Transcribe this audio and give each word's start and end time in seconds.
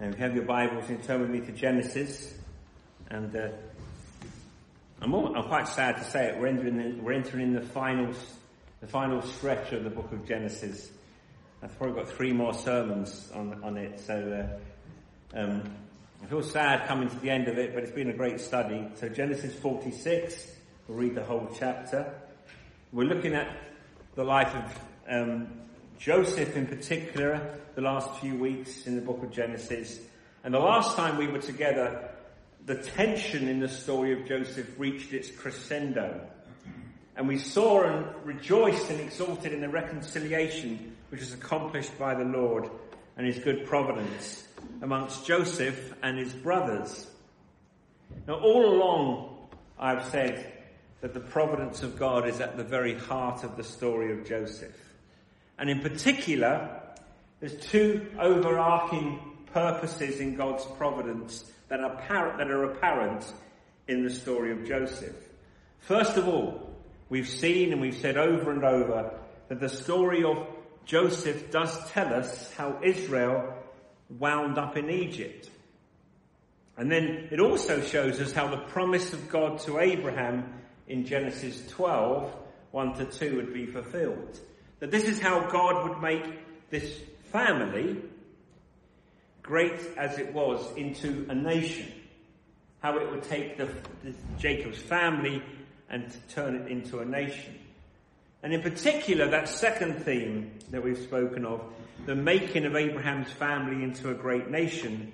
And 0.00 0.14
if 0.14 0.18
you 0.18 0.24
have 0.24 0.34
your 0.34 0.46
Bibles, 0.46 0.88
you 0.88 0.96
turn 0.96 1.20
with 1.20 1.28
me 1.28 1.40
to 1.40 1.52
Genesis. 1.52 2.32
And 3.10 3.36
uh, 3.36 3.48
I'm, 5.02 5.12
all, 5.12 5.36
I'm, 5.36 5.46
quite 5.46 5.68
sad 5.68 5.98
to 5.98 6.04
say 6.04 6.28
it. 6.28 6.40
We're 6.40 6.46
entering, 6.46 6.78
the, 6.78 7.02
we're 7.02 7.12
entering 7.12 7.52
the 7.52 7.60
final, 7.60 8.10
the 8.80 8.86
final 8.86 9.20
stretch 9.20 9.72
of 9.72 9.84
the 9.84 9.90
book 9.90 10.10
of 10.10 10.26
Genesis. 10.26 10.90
I've 11.62 11.76
probably 11.76 12.02
got 12.02 12.10
three 12.10 12.32
more 12.32 12.54
sermons 12.54 13.30
on, 13.34 13.62
on 13.62 13.76
it. 13.76 14.00
So 14.00 14.58
uh, 15.34 15.38
um, 15.38 15.70
I 16.22 16.26
feel 16.28 16.42
sad 16.42 16.88
coming 16.88 17.10
to 17.10 17.16
the 17.16 17.28
end 17.28 17.48
of 17.48 17.58
it, 17.58 17.74
but 17.74 17.82
it's 17.82 17.92
been 17.92 18.08
a 18.08 18.16
great 18.16 18.40
study. 18.40 18.88
So 18.94 19.10
Genesis 19.10 19.54
46, 19.54 20.50
we'll 20.88 20.96
read 20.96 21.14
the 21.14 21.24
whole 21.24 21.54
chapter. 21.58 22.10
We're 22.90 23.04
looking 23.04 23.34
at 23.34 23.54
the 24.14 24.24
life 24.24 24.54
of 24.54 24.80
um, 25.10 25.48
Joseph 26.00 26.56
in 26.56 26.66
particular, 26.66 27.58
the 27.74 27.82
last 27.82 28.20
few 28.20 28.34
weeks 28.34 28.86
in 28.86 28.96
the 28.96 29.02
book 29.02 29.22
of 29.22 29.30
Genesis. 29.30 30.00
And 30.42 30.54
the 30.54 30.58
last 30.58 30.96
time 30.96 31.18
we 31.18 31.26
were 31.26 31.42
together, 31.42 32.08
the 32.64 32.76
tension 32.76 33.48
in 33.48 33.60
the 33.60 33.68
story 33.68 34.18
of 34.18 34.26
Joseph 34.26 34.78
reached 34.78 35.12
its 35.12 35.30
crescendo. 35.30 36.26
And 37.16 37.28
we 37.28 37.36
saw 37.36 37.82
and 37.82 38.06
rejoiced 38.24 38.88
and 38.88 38.98
exulted 38.98 39.52
in 39.52 39.60
the 39.60 39.68
reconciliation 39.68 40.96
which 41.10 41.20
was 41.20 41.34
accomplished 41.34 41.98
by 41.98 42.14
the 42.14 42.24
Lord 42.24 42.70
and 43.18 43.26
his 43.26 43.38
good 43.38 43.66
providence 43.66 44.48
amongst 44.80 45.26
Joseph 45.26 45.92
and 46.02 46.16
his 46.16 46.32
brothers. 46.32 47.08
Now, 48.26 48.40
all 48.40 48.64
along, 48.64 49.48
I've 49.78 50.06
said 50.06 50.50
that 51.02 51.12
the 51.12 51.20
providence 51.20 51.82
of 51.82 51.98
God 51.98 52.26
is 52.26 52.40
at 52.40 52.56
the 52.56 52.64
very 52.64 52.94
heart 52.94 53.44
of 53.44 53.58
the 53.58 53.64
story 53.64 54.18
of 54.18 54.26
Joseph. 54.26 54.89
And 55.60 55.68
in 55.68 55.80
particular, 55.80 56.80
there's 57.38 57.54
two 57.56 58.06
overarching 58.18 59.20
purposes 59.52 60.18
in 60.18 60.34
God's 60.34 60.64
providence 60.78 61.44
that 61.68 61.80
are, 61.80 61.92
apparent, 61.92 62.38
that 62.38 62.50
are 62.50 62.64
apparent 62.64 63.30
in 63.86 64.02
the 64.02 64.10
story 64.10 64.52
of 64.52 64.66
Joseph. 64.66 65.14
First 65.80 66.16
of 66.16 66.26
all, 66.26 66.74
we've 67.10 67.28
seen 67.28 67.72
and 67.72 67.80
we've 67.80 67.96
said 67.96 68.16
over 68.16 68.50
and 68.50 68.64
over 68.64 69.12
that 69.48 69.60
the 69.60 69.68
story 69.68 70.24
of 70.24 70.46
Joseph 70.86 71.50
does 71.50 71.90
tell 71.90 72.14
us 72.14 72.50
how 72.54 72.78
Israel 72.82 73.52
wound 74.18 74.56
up 74.56 74.78
in 74.78 74.88
Egypt. 74.88 75.50
And 76.78 76.90
then 76.90 77.28
it 77.30 77.38
also 77.38 77.82
shows 77.82 78.18
us 78.18 78.32
how 78.32 78.48
the 78.48 78.56
promise 78.56 79.12
of 79.12 79.28
God 79.28 79.58
to 79.60 79.78
Abraham 79.78 80.54
in 80.88 81.04
Genesis 81.04 81.66
12, 81.68 82.34
1 82.70 82.94
to 82.94 83.04
2 83.04 83.36
would 83.36 83.52
be 83.52 83.66
fulfilled. 83.66 84.40
That 84.80 84.90
this 84.90 85.04
is 85.04 85.20
how 85.20 85.48
God 85.48 85.88
would 85.88 86.00
make 86.00 86.24
this 86.70 86.98
family, 87.30 87.96
great 89.42 89.78
as 89.96 90.18
it 90.18 90.32
was, 90.32 90.76
into 90.76 91.26
a 91.28 91.34
nation. 91.34 91.86
How 92.82 92.98
it 92.98 93.10
would 93.10 93.22
take 93.22 93.58
the, 93.58 93.66
the, 94.02 94.14
Jacob's 94.38 94.78
family 94.78 95.42
and 95.90 96.10
turn 96.30 96.56
it 96.56 96.70
into 96.70 97.00
a 97.00 97.04
nation. 97.04 97.58
And 98.42 98.54
in 98.54 98.62
particular, 98.62 99.28
that 99.28 99.48
second 99.48 100.02
theme 100.02 100.52
that 100.70 100.82
we've 100.82 100.98
spoken 100.98 101.44
of, 101.44 101.62
the 102.06 102.14
making 102.14 102.64
of 102.64 102.74
Abraham's 102.74 103.30
family 103.30 103.84
into 103.84 104.10
a 104.10 104.14
great 104.14 104.50
nation, 104.50 105.12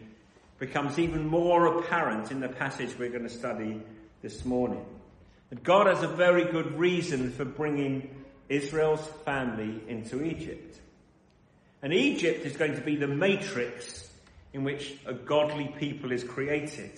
becomes 0.60 0.98
even 0.98 1.26
more 1.26 1.78
apparent 1.78 2.30
in 2.30 2.38
the 2.38 2.48
passage 2.48 2.96
we're 2.98 3.10
going 3.10 3.24
to 3.24 3.28
study 3.28 3.82
this 4.22 4.44
morning. 4.44 4.84
That 5.50 5.64
God 5.64 5.86
has 5.86 6.02
a 6.04 6.08
very 6.08 6.44
good 6.44 6.78
reason 6.78 7.32
for 7.32 7.44
bringing 7.44 8.08
Israel's 8.48 9.06
family 9.24 9.82
into 9.88 10.22
Egypt. 10.22 10.78
And 11.82 11.92
Egypt 11.92 12.44
is 12.44 12.56
going 12.56 12.74
to 12.74 12.80
be 12.80 12.96
the 12.96 13.06
matrix 13.06 14.08
in 14.52 14.64
which 14.64 14.94
a 15.04 15.12
godly 15.12 15.68
people 15.78 16.12
is 16.12 16.24
created. 16.24 16.92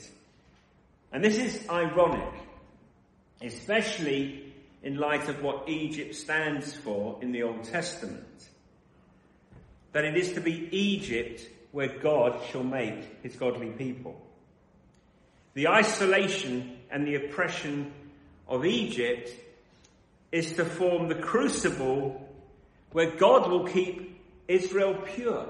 And 1.12 1.24
this 1.24 1.38
is 1.38 1.68
ironic, 1.68 2.32
especially 3.42 4.52
in 4.82 4.96
light 4.96 5.28
of 5.28 5.42
what 5.42 5.68
Egypt 5.68 6.14
stands 6.14 6.72
for 6.72 7.18
in 7.20 7.32
the 7.32 7.42
Old 7.42 7.64
Testament. 7.64 8.24
That 9.92 10.04
it 10.04 10.16
is 10.16 10.32
to 10.34 10.40
be 10.40 10.68
Egypt 10.70 11.48
where 11.72 11.98
God 11.98 12.40
shall 12.50 12.62
make 12.62 13.22
his 13.22 13.34
godly 13.34 13.70
people. 13.70 14.20
The 15.54 15.68
isolation 15.68 16.76
and 16.90 17.06
the 17.06 17.16
oppression 17.16 17.92
of 18.46 18.64
Egypt 18.64 19.30
is 20.32 20.52
to 20.54 20.64
form 20.64 21.08
the 21.08 21.14
crucible 21.14 22.28
where 22.92 23.16
God 23.16 23.50
will 23.50 23.66
keep 23.66 24.20
Israel 24.46 24.94
pure. 24.94 25.46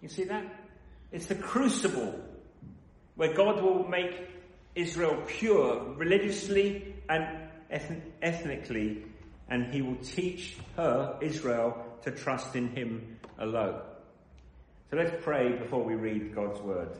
You 0.00 0.08
see 0.08 0.24
that? 0.24 0.44
It's 1.12 1.26
the 1.26 1.34
crucible 1.34 2.18
where 3.14 3.32
God 3.32 3.62
will 3.62 3.86
make 3.88 4.28
Israel 4.74 5.22
pure 5.26 5.94
religiously 5.94 6.94
and 7.08 7.48
ethnically, 8.22 9.04
and 9.48 9.72
he 9.72 9.82
will 9.82 9.96
teach 9.96 10.56
her, 10.76 11.16
Israel, 11.20 11.84
to 12.02 12.10
trust 12.10 12.56
in 12.56 12.68
him 12.68 13.18
alone. 13.38 13.80
So 14.90 14.96
let's 14.96 15.22
pray 15.22 15.52
before 15.52 15.82
we 15.82 15.94
read 15.94 16.34
God's 16.34 16.60
word. 16.60 16.90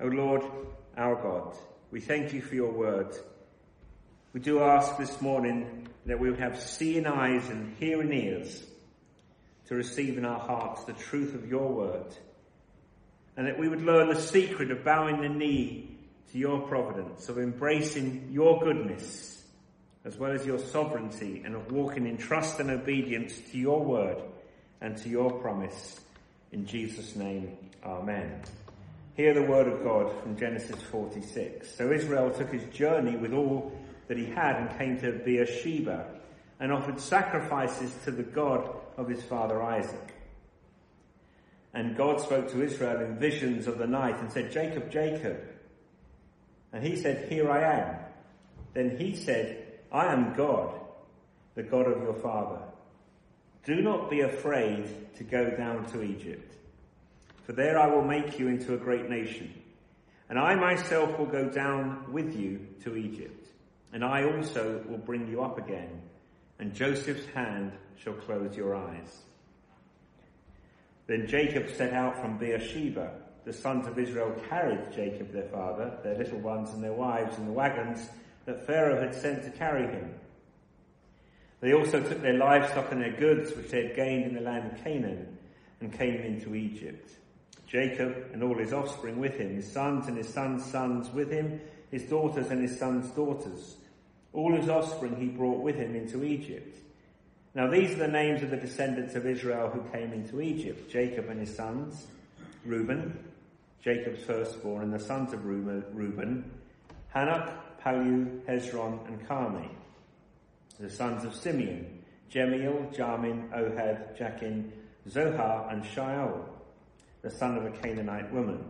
O 0.00 0.06
Lord, 0.06 0.42
our 0.96 1.14
God, 1.16 1.56
we 1.90 2.00
thank 2.00 2.32
you 2.32 2.42
for 2.42 2.54
your 2.54 2.72
word. 2.72 3.16
We 4.36 4.42
do 4.42 4.60
ask 4.60 4.98
this 4.98 5.22
morning 5.22 5.88
that 6.04 6.20
we 6.20 6.30
would 6.30 6.40
have 6.40 6.60
seeing 6.60 7.06
eyes 7.06 7.48
and 7.48 7.74
hearing 7.78 8.12
ears 8.12 8.62
to 9.68 9.74
receive 9.74 10.18
in 10.18 10.26
our 10.26 10.38
hearts 10.38 10.84
the 10.84 10.92
truth 10.92 11.34
of 11.34 11.48
your 11.48 11.72
word. 11.72 12.14
And 13.38 13.46
that 13.46 13.58
we 13.58 13.66
would 13.66 13.80
learn 13.80 14.10
the 14.10 14.20
secret 14.20 14.70
of 14.70 14.84
bowing 14.84 15.22
the 15.22 15.30
knee 15.30 15.96
to 16.32 16.38
your 16.38 16.60
providence, 16.68 17.30
of 17.30 17.38
embracing 17.38 18.28
your 18.30 18.60
goodness, 18.60 19.42
as 20.04 20.18
well 20.18 20.32
as 20.32 20.44
your 20.44 20.58
sovereignty, 20.58 21.40
and 21.42 21.54
of 21.54 21.72
walking 21.72 22.06
in 22.06 22.18
trust 22.18 22.60
and 22.60 22.70
obedience 22.70 23.38
to 23.52 23.56
your 23.56 23.82
word 23.82 24.18
and 24.82 24.98
to 24.98 25.08
your 25.08 25.32
promise. 25.40 25.98
In 26.52 26.66
Jesus' 26.66 27.16
name, 27.16 27.56
Amen. 27.82 28.42
Hear 29.14 29.32
the 29.32 29.44
word 29.44 29.66
of 29.66 29.82
God 29.82 30.12
from 30.22 30.36
Genesis 30.36 30.82
46. 30.90 31.74
So 31.74 31.90
Israel 31.90 32.30
took 32.30 32.52
his 32.52 32.66
journey 32.66 33.16
with 33.16 33.32
all 33.32 33.72
that 34.08 34.16
he 34.16 34.26
had 34.26 34.56
and 34.56 34.78
came 34.78 35.00
to 35.00 35.12
Beersheba 35.12 36.06
and 36.60 36.72
offered 36.72 37.00
sacrifices 37.00 37.94
to 38.04 38.10
the 38.10 38.22
God 38.22 38.68
of 38.96 39.08
his 39.08 39.22
father 39.22 39.62
Isaac. 39.62 40.14
And 41.74 41.96
God 41.96 42.20
spoke 42.20 42.50
to 42.52 42.62
Israel 42.62 43.04
in 43.04 43.18
visions 43.18 43.66
of 43.66 43.78
the 43.78 43.86
night 43.86 44.18
and 44.20 44.32
said, 44.32 44.50
Jacob, 44.50 44.90
Jacob. 44.90 45.38
And 46.72 46.82
he 46.82 46.96
said, 46.96 47.30
Here 47.30 47.50
I 47.50 47.80
am. 47.80 47.96
Then 48.72 48.96
he 48.96 49.14
said, 49.14 49.62
I 49.92 50.12
am 50.12 50.34
God, 50.34 50.80
the 51.54 51.62
God 51.62 51.86
of 51.86 52.02
your 52.02 52.14
father. 52.14 52.60
Do 53.64 53.76
not 53.82 54.08
be 54.08 54.20
afraid 54.20 55.14
to 55.16 55.24
go 55.24 55.50
down 55.50 55.86
to 55.86 56.02
Egypt, 56.02 56.54
for 57.44 57.52
there 57.52 57.78
I 57.78 57.88
will 57.88 58.04
make 58.04 58.38
you 58.38 58.48
into 58.48 58.74
a 58.74 58.78
great 58.78 59.10
nation, 59.10 59.52
and 60.28 60.38
I 60.38 60.54
myself 60.54 61.18
will 61.18 61.26
go 61.26 61.48
down 61.48 62.12
with 62.12 62.36
you 62.36 62.66
to 62.84 62.96
Egypt 62.96 63.45
and 63.92 64.04
I 64.04 64.24
also 64.24 64.82
will 64.88 64.98
bring 64.98 65.28
you 65.28 65.42
up 65.42 65.58
again, 65.58 66.02
and 66.58 66.74
Joseph's 66.74 67.26
hand 67.34 67.72
shall 67.96 68.14
close 68.14 68.56
your 68.56 68.74
eyes. 68.74 69.22
Then 71.06 71.26
Jacob 71.26 71.70
set 71.70 71.92
out 71.92 72.20
from 72.20 72.38
Beersheba. 72.38 73.12
The 73.44 73.52
sons 73.52 73.86
of 73.86 73.98
Israel 73.98 74.34
carried 74.48 74.92
Jacob 74.92 75.32
their 75.32 75.48
father, 75.48 75.98
their 76.02 76.18
little 76.18 76.40
ones 76.40 76.70
and 76.72 76.82
their 76.82 76.92
wives 76.92 77.38
in 77.38 77.46
the 77.46 77.52
wagons 77.52 78.08
that 78.44 78.66
Pharaoh 78.66 79.00
had 79.00 79.14
sent 79.14 79.44
to 79.44 79.50
carry 79.50 79.86
him. 79.86 80.14
They 81.60 81.72
also 81.72 82.00
took 82.00 82.20
their 82.22 82.36
livestock 82.36 82.90
and 82.92 83.00
their 83.00 83.16
goods 83.16 83.54
which 83.56 83.70
they 83.70 83.86
had 83.86 83.96
gained 83.96 84.24
in 84.24 84.34
the 84.34 84.40
land 84.40 84.72
of 84.72 84.82
Canaan 84.82 85.38
and 85.80 85.92
came 85.92 86.16
into 86.16 86.54
Egypt. 86.54 87.10
Jacob 87.66 88.30
and 88.32 88.42
all 88.42 88.56
his 88.56 88.72
offspring 88.72 89.18
with 89.18 89.36
him, 89.36 89.54
his 89.54 89.70
sons 89.70 90.06
and 90.06 90.16
his 90.16 90.28
sons' 90.28 90.64
sons 90.64 91.10
with 91.10 91.30
him, 91.30 91.60
his 91.90 92.04
daughters 92.04 92.50
and 92.50 92.60
his 92.60 92.78
sons' 92.78 93.10
daughters. 93.10 93.76
All 94.36 94.54
his 94.54 94.68
offspring 94.68 95.16
he 95.16 95.28
brought 95.28 95.62
with 95.62 95.76
him 95.76 95.96
into 95.96 96.22
Egypt. 96.22 96.78
Now 97.54 97.70
these 97.70 97.92
are 97.92 98.06
the 98.06 98.08
names 98.08 98.42
of 98.42 98.50
the 98.50 98.58
descendants 98.58 99.14
of 99.14 99.24
Israel 99.24 99.70
who 99.70 99.80
came 99.90 100.12
into 100.12 100.42
Egypt. 100.42 100.92
Jacob 100.92 101.30
and 101.30 101.40
his 101.40 101.56
sons, 101.56 102.06
Reuben, 102.62 103.18
Jacob's 103.82 104.22
firstborn, 104.24 104.82
and 104.82 104.92
the 104.92 105.02
sons 105.02 105.32
of 105.32 105.46
Reuben, 105.46 106.50
Hanoch, 107.14 107.50
Pallu, 107.82 108.42
Hezron, 108.44 109.08
and 109.08 109.26
Carmi. 109.26 109.70
The 110.78 110.90
sons 110.90 111.24
of 111.24 111.34
Simeon, 111.34 112.02
Jemuel, 112.28 112.90
Jamin, 112.92 113.48
Ohad, 113.52 114.18
Jachin, 114.18 114.70
Zohar, 115.08 115.70
and 115.70 115.82
Shaul, 115.82 116.44
the 117.22 117.30
son 117.30 117.56
of 117.56 117.64
a 117.64 117.70
Canaanite 117.70 118.30
woman. 118.34 118.62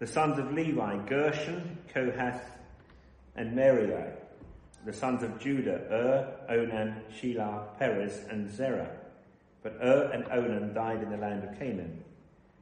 The 0.00 0.08
sons 0.08 0.40
of 0.40 0.52
Levi, 0.52 1.06
Gershon, 1.06 1.78
Kohath, 1.94 2.42
and 3.36 3.54
Merari. 3.54 4.14
The 4.84 4.92
sons 4.92 5.22
of 5.22 5.38
Judah, 5.38 5.80
Ur, 5.90 6.34
Onan, 6.48 7.02
Shelah, 7.16 7.78
Perez, 7.78 8.24
and 8.28 8.50
Zerah. 8.50 8.90
But 9.62 9.78
Ur 9.82 10.10
and 10.12 10.24
Onan 10.24 10.74
died 10.74 11.02
in 11.02 11.10
the 11.10 11.16
land 11.16 11.44
of 11.44 11.56
Canaan. 11.58 12.02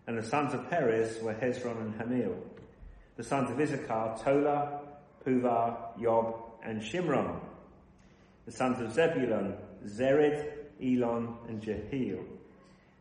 And 0.06 0.18
the 0.18 0.22
sons 0.22 0.52
of 0.52 0.68
Perez 0.68 1.22
were 1.22 1.34
Hezron 1.34 1.80
and 1.80 1.94
Hamul. 1.98 2.36
The 3.16 3.24
sons 3.24 3.50
of 3.50 3.58
Issachar, 3.58 4.18
Tola, 4.22 4.80
Puvah, 5.26 5.98
Yob, 5.98 6.34
and 6.64 6.82
Shimron. 6.82 7.40
The 8.44 8.52
sons 8.52 8.80
of 8.80 8.92
Zebulun, 8.92 9.54
Sered, 9.86 10.52
Elon, 10.82 11.36
and 11.48 11.62
Jehiel. 11.62 12.24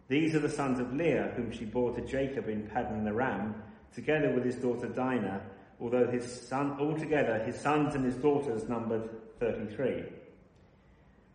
These 0.08 0.36
are 0.36 0.40
the 0.40 0.50
sons 0.50 0.80
of 0.80 0.94
Leah, 0.94 1.34
whom 1.36 1.52
she 1.52 1.66
bore 1.66 1.94
to 1.96 2.02
Jacob 2.02 2.50
in 2.50 2.64
Paddan 2.64 3.08
Aram, 3.08 3.56
together 3.94 4.32
with 4.32 4.46
his 4.46 4.56
daughter 4.56 4.88
Dinah, 4.88 5.42
although 5.82 6.08
his 6.08 6.48
son, 6.48 6.78
altogether 6.80 7.44
his 7.46 7.60
sons 7.60 7.96
and 7.96 8.06
his 8.06 8.16
daughters 8.16 8.68
numbered 8.68 9.10
33. 9.40 10.04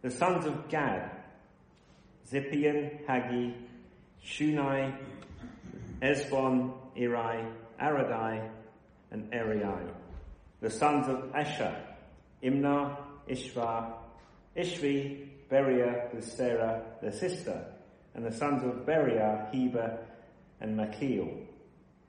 The 0.03 0.11
sons 0.11 0.45
of 0.47 0.69
Gad, 0.69 1.11
Ziphion, 2.31 3.05
Haggi, 3.07 3.55
Shuni, 4.25 4.95
Ezbon, 6.03 6.73
Eri, 6.97 7.45
Arodi, 7.81 8.51
and 9.11 9.31
Areli. 9.33 9.91
The 10.61 10.71
sons 10.71 11.09
of 11.09 11.35
Asher, 11.35 11.77
Imnah, 12.43 12.97
Ishvah, 13.29 13.93
Ishvi, 14.57 15.29
Beriah 15.51 16.13
with 16.15 16.25
Serah, 16.25 16.83
their 17.01 17.13
sister, 17.13 17.65
and 18.15 18.25
the 18.25 18.33
sons 18.33 18.63
of 18.65 18.87
Beriah, 18.87 19.51
Heber, 19.53 19.99
and 20.61 20.77
Machir. 20.77 21.29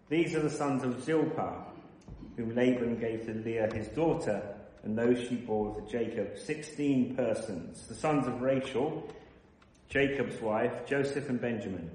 These 0.10 0.36
are 0.36 0.42
the 0.42 0.50
sons 0.50 0.84
of 0.84 1.04
Zilpah, 1.04 1.66
whom 2.38 2.56
Laban 2.56 3.00
gave 3.00 3.26
to 3.26 3.34
Leah 3.34 3.74
his 3.74 3.88
daughter, 3.90 4.42
and 4.84 4.98
those 4.98 5.20
she 5.28 5.36
bore 5.36 5.80
to 5.80 5.92
Jacob, 5.92 6.38
sixteen 6.38 7.16
persons. 7.16 7.88
The 7.88 7.96
sons 7.96 8.28
of 8.28 8.42
Rachel, 8.42 9.10
Jacob's 9.90 10.42
wife, 10.42 10.86
Joseph 10.86 11.30
and 11.30 11.40
Benjamin. 11.42 11.90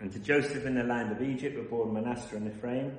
And 0.00 0.12
to 0.12 0.18
Joseph 0.18 0.66
in 0.66 0.74
the 0.74 0.84
land 0.84 1.12
of 1.12 1.22
Egypt 1.22 1.56
were 1.56 1.62
born 1.62 1.94
Manasseh 1.94 2.36
and 2.36 2.48
Ephraim, 2.48 2.96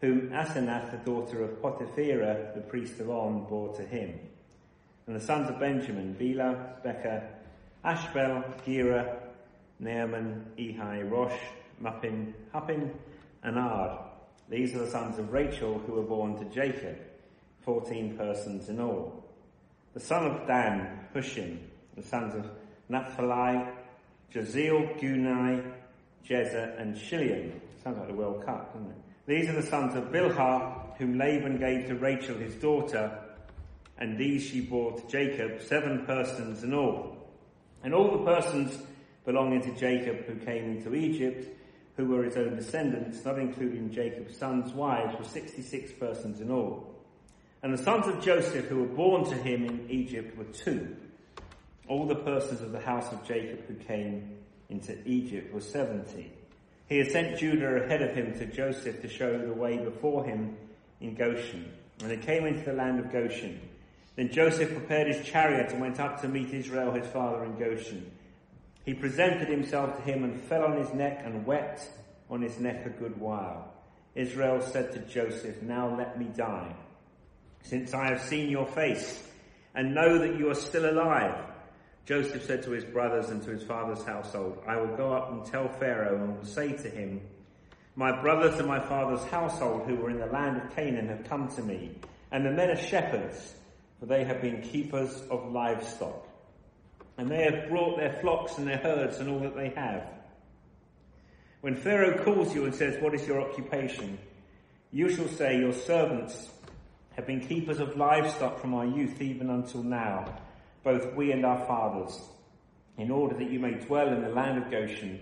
whom 0.00 0.30
Asenath, 0.30 0.90
the 0.90 1.10
daughter 1.10 1.42
of 1.42 1.60
Potiphera, 1.60 2.54
the 2.54 2.60
priest 2.60 3.00
of 3.00 3.10
On, 3.10 3.44
bore 3.44 3.74
to 3.74 3.82
him. 3.82 4.18
And 5.06 5.16
the 5.16 5.20
sons 5.20 5.48
of 5.48 5.58
Benjamin, 5.58 6.12
Bela, 6.12 6.76
Becher, 6.84 7.28
Ashbel, 7.84 8.44
Gera, 8.64 9.16
Naaman, 9.80 10.44
Ehi, 10.58 11.10
Rosh, 11.10 11.38
Muppim, 11.82 12.32
Huppim, 12.54 12.90
and 13.42 13.58
Ard. 13.58 13.98
These 14.50 14.74
are 14.74 14.78
the 14.78 14.90
sons 14.90 15.18
of 15.18 15.32
Rachel 15.32 15.78
who 15.86 15.92
were 15.92 16.02
born 16.02 16.38
to 16.38 16.44
Jacob, 16.46 16.96
fourteen 17.62 18.16
persons 18.16 18.68
in 18.68 18.80
all. 18.80 19.24
The 19.94 20.00
son 20.00 20.26
of 20.26 20.46
Dan, 20.46 21.06
Hushim, 21.14 21.58
the 21.96 22.02
sons 22.02 22.34
of 22.34 22.50
Naphtali, 22.88 23.66
Jahzeel, 24.32 24.98
Guni, 24.98 25.72
Jezer, 26.26 26.80
and 26.80 26.94
Shillem. 26.94 27.52
Sounds 27.82 27.98
like 27.98 28.08
the 28.08 28.14
World 28.14 28.44
Cup, 28.44 28.72
doesn't 28.72 28.90
it? 28.90 28.96
These 29.26 29.48
are 29.50 29.60
the 29.60 29.66
sons 29.66 29.94
of 29.94 30.04
Bilhah, 30.04 30.96
whom 30.96 31.18
Laban 31.18 31.58
gave 31.58 31.86
to 31.88 31.94
Rachel 31.94 32.36
his 32.36 32.54
daughter, 32.54 33.18
and 33.98 34.16
these 34.16 34.42
she 34.44 34.62
bore 34.62 34.98
to 34.98 35.08
Jacob, 35.08 35.60
seven 35.60 36.06
persons 36.06 36.62
in 36.64 36.72
all. 36.72 37.16
And 37.82 37.94
all 37.94 38.18
the 38.18 38.24
persons 38.24 38.80
belonging 39.26 39.60
to 39.62 39.74
Jacob 39.74 40.24
who 40.24 40.36
came 40.36 40.76
into 40.76 40.94
Egypt, 40.94 41.46
who 41.98 42.06
were 42.06 42.22
his 42.22 42.36
own 42.36 42.54
descendants, 42.54 43.24
not 43.24 43.40
including 43.40 43.90
Jacob's 43.90 44.36
sons' 44.36 44.72
wives, 44.72 45.18
were 45.18 45.24
66 45.24 45.92
persons 45.94 46.40
in 46.40 46.48
all. 46.48 46.94
And 47.60 47.76
the 47.76 47.82
sons 47.82 48.06
of 48.06 48.22
Joseph 48.22 48.66
who 48.66 48.78
were 48.78 48.86
born 48.86 49.24
to 49.24 49.34
him 49.34 49.64
in 49.64 49.90
Egypt 49.90 50.38
were 50.38 50.44
two. 50.44 50.96
All 51.88 52.06
the 52.06 52.14
persons 52.14 52.62
of 52.62 52.70
the 52.70 52.78
house 52.78 53.12
of 53.12 53.26
Jacob 53.26 53.66
who 53.66 53.74
came 53.74 54.36
into 54.70 54.96
Egypt 55.08 55.52
were 55.52 55.60
70. 55.60 56.30
He 56.88 56.98
had 56.98 57.10
sent 57.10 57.36
Judah 57.36 57.82
ahead 57.82 58.00
of 58.00 58.14
him 58.14 58.32
to 58.38 58.46
Joseph 58.46 59.02
to 59.02 59.08
show 59.08 59.36
the 59.36 59.52
way 59.52 59.78
before 59.78 60.24
him 60.24 60.56
in 61.00 61.16
Goshen. 61.16 61.68
And 62.00 62.10
they 62.12 62.16
came 62.16 62.46
into 62.46 62.64
the 62.64 62.74
land 62.74 63.00
of 63.00 63.10
Goshen. 63.10 63.60
Then 64.14 64.30
Joseph 64.30 64.70
prepared 64.70 65.08
his 65.08 65.26
chariot 65.26 65.72
and 65.72 65.80
went 65.80 65.98
up 65.98 66.20
to 66.20 66.28
meet 66.28 66.54
Israel 66.54 66.92
his 66.92 67.08
father 67.08 67.42
in 67.42 67.58
Goshen. 67.58 68.08
He 68.88 68.94
presented 68.94 69.48
himself 69.48 69.96
to 69.96 70.02
him 70.10 70.24
and 70.24 70.40
fell 70.44 70.64
on 70.64 70.78
his 70.78 70.94
neck 70.94 71.20
and 71.22 71.44
wept 71.44 71.82
on 72.30 72.40
his 72.40 72.58
neck 72.58 72.86
a 72.86 72.88
good 72.88 73.20
while. 73.20 73.70
Israel 74.14 74.62
said 74.62 74.92
to 74.92 75.00
Joseph, 75.00 75.60
Now 75.60 75.94
let 75.94 76.18
me 76.18 76.24
die, 76.34 76.74
since 77.60 77.92
I 77.92 78.06
have 78.06 78.22
seen 78.22 78.48
your 78.48 78.64
face 78.64 79.28
and 79.74 79.94
know 79.94 80.16
that 80.16 80.38
you 80.38 80.48
are 80.48 80.54
still 80.54 80.88
alive. 80.88 81.38
Joseph 82.06 82.46
said 82.46 82.62
to 82.62 82.70
his 82.70 82.86
brothers 82.86 83.28
and 83.28 83.42
to 83.42 83.50
his 83.50 83.62
father's 83.62 84.02
household, 84.06 84.62
I 84.66 84.80
will 84.80 84.96
go 84.96 85.12
up 85.12 85.32
and 85.32 85.44
tell 85.44 85.68
Pharaoh 85.68 86.24
and 86.24 86.38
will 86.38 86.46
say 86.46 86.72
to 86.72 86.88
him, 86.88 87.20
My 87.94 88.18
brothers 88.22 88.58
and 88.58 88.66
my 88.66 88.80
father's 88.80 89.24
household 89.24 89.86
who 89.86 89.96
were 89.96 90.08
in 90.08 90.18
the 90.18 90.32
land 90.32 90.62
of 90.62 90.74
Canaan 90.74 91.08
have 91.08 91.24
come 91.24 91.48
to 91.56 91.62
me, 91.62 91.90
and 92.32 92.42
the 92.42 92.52
men 92.52 92.70
are 92.70 92.76
shepherds, 92.82 93.52
for 94.00 94.06
they 94.06 94.24
have 94.24 94.40
been 94.40 94.62
keepers 94.62 95.24
of 95.30 95.52
livestock. 95.52 96.27
And 97.18 97.30
they 97.30 97.42
have 97.44 97.68
brought 97.68 97.98
their 97.98 98.12
flocks 98.20 98.56
and 98.58 98.66
their 98.66 98.78
herds 98.78 99.18
and 99.18 99.28
all 99.28 99.40
that 99.40 99.56
they 99.56 99.70
have. 99.70 100.06
When 101.60 101.74
Pharaoh 101.76 102.24
calls 102.24 102.54
you 102.54 102.64
and 102.64 102.74
says, 102.74 103.02
What 103.02 103.14
is 103.14 103.26
your 103.26 103.40
occupation? 103.42 104.18
You 104.92 105.10
shall 105.10 105.28
say, 105.28 105.58
Your 105.58 105.72
servants 105.72 106.48
have 107.16 107.26
been 107.26 107.40
keepers 107.40 107.80
of 107.80 107.96
livestock 107.96 108.60
from 108.60 108.74
our 108.74 108.86
youth 108.86 109.20
even 109.20 109.50
until 109.50 109.82
now 109.82 110.38
both 110.88 111.14
we 111.14 111.32
and 111.32 111.44
our 111.44 111.64
fathers, 111.66 112.18
in 112.96 113.10
order 113.10 113.36
that 113.36 113.50
you 113.50 113.58
may 113.58 113.72
dwell 113.72 114.08
in 114.08 114.22
the 114.22 114.28
land 114.30 114.62
of 114.62 114.70
Goshen. 114.70 115.20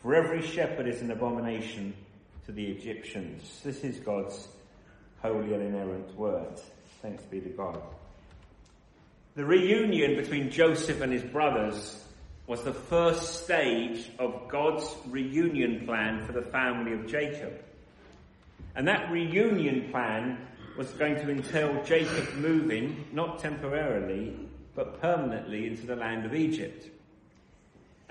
For 0.00 0.14
every 0.14 0.42
shepherd 0.42 0.86
is 0.86 1.02
an 1.02 1.10
abomination 1.10 1.94
to 2.46 2.52
the 2.52 2.64
Egyptians. 2.66 3.60
This 3.64 3.82
is 3.82 3.98
God's 3.98 4.48
holy 5.20 5.54
and 5.54 5.62
inerrant 5.62 6.14
word. 6.16 6.60
Thanks 7.00 7.24
be 7.24 7.40
to 7.40 7.48
God. 7.48 7.82
The 9.34 9.44
reunion 9.46 10.16
between 10.16 10.50
Joseph 10.50 11.00
and 11.00 11.10
his 11.10 11.22
brothers 11.22 12.04
was 12.46 12.62
the 12.64 12.74
first 12.74 13.44
stage 13.44 14.10
of 14.18 14.48
God's 14.48 14.84
reunion 15.06 15.86
plan 15.86 16.26
for 16.26 16.32
the 16.32 16.42
family 16.42 16.92
of 16.92 17.06
Jacob. 17.06 17.54
And 18.74 18.86
that 18.88 19.10
reunion 19.10 19.90
plan 19.90 20.38
was 20.76 20.90
going 20.90 21.14
to 21.16 21.30
entail 21.30 21.82
Jacob 21.82 22.34
moving, 22.34 23.06
not 23.12 23.38
temporarily, 23.38 24.36
but 24.74 25.00
permanently 25.00 25.66
into 25.66 25.86
the 25.86 25.96
land 25.96 26.26
of 26.26 26.34
Egypt. 26.34 26.88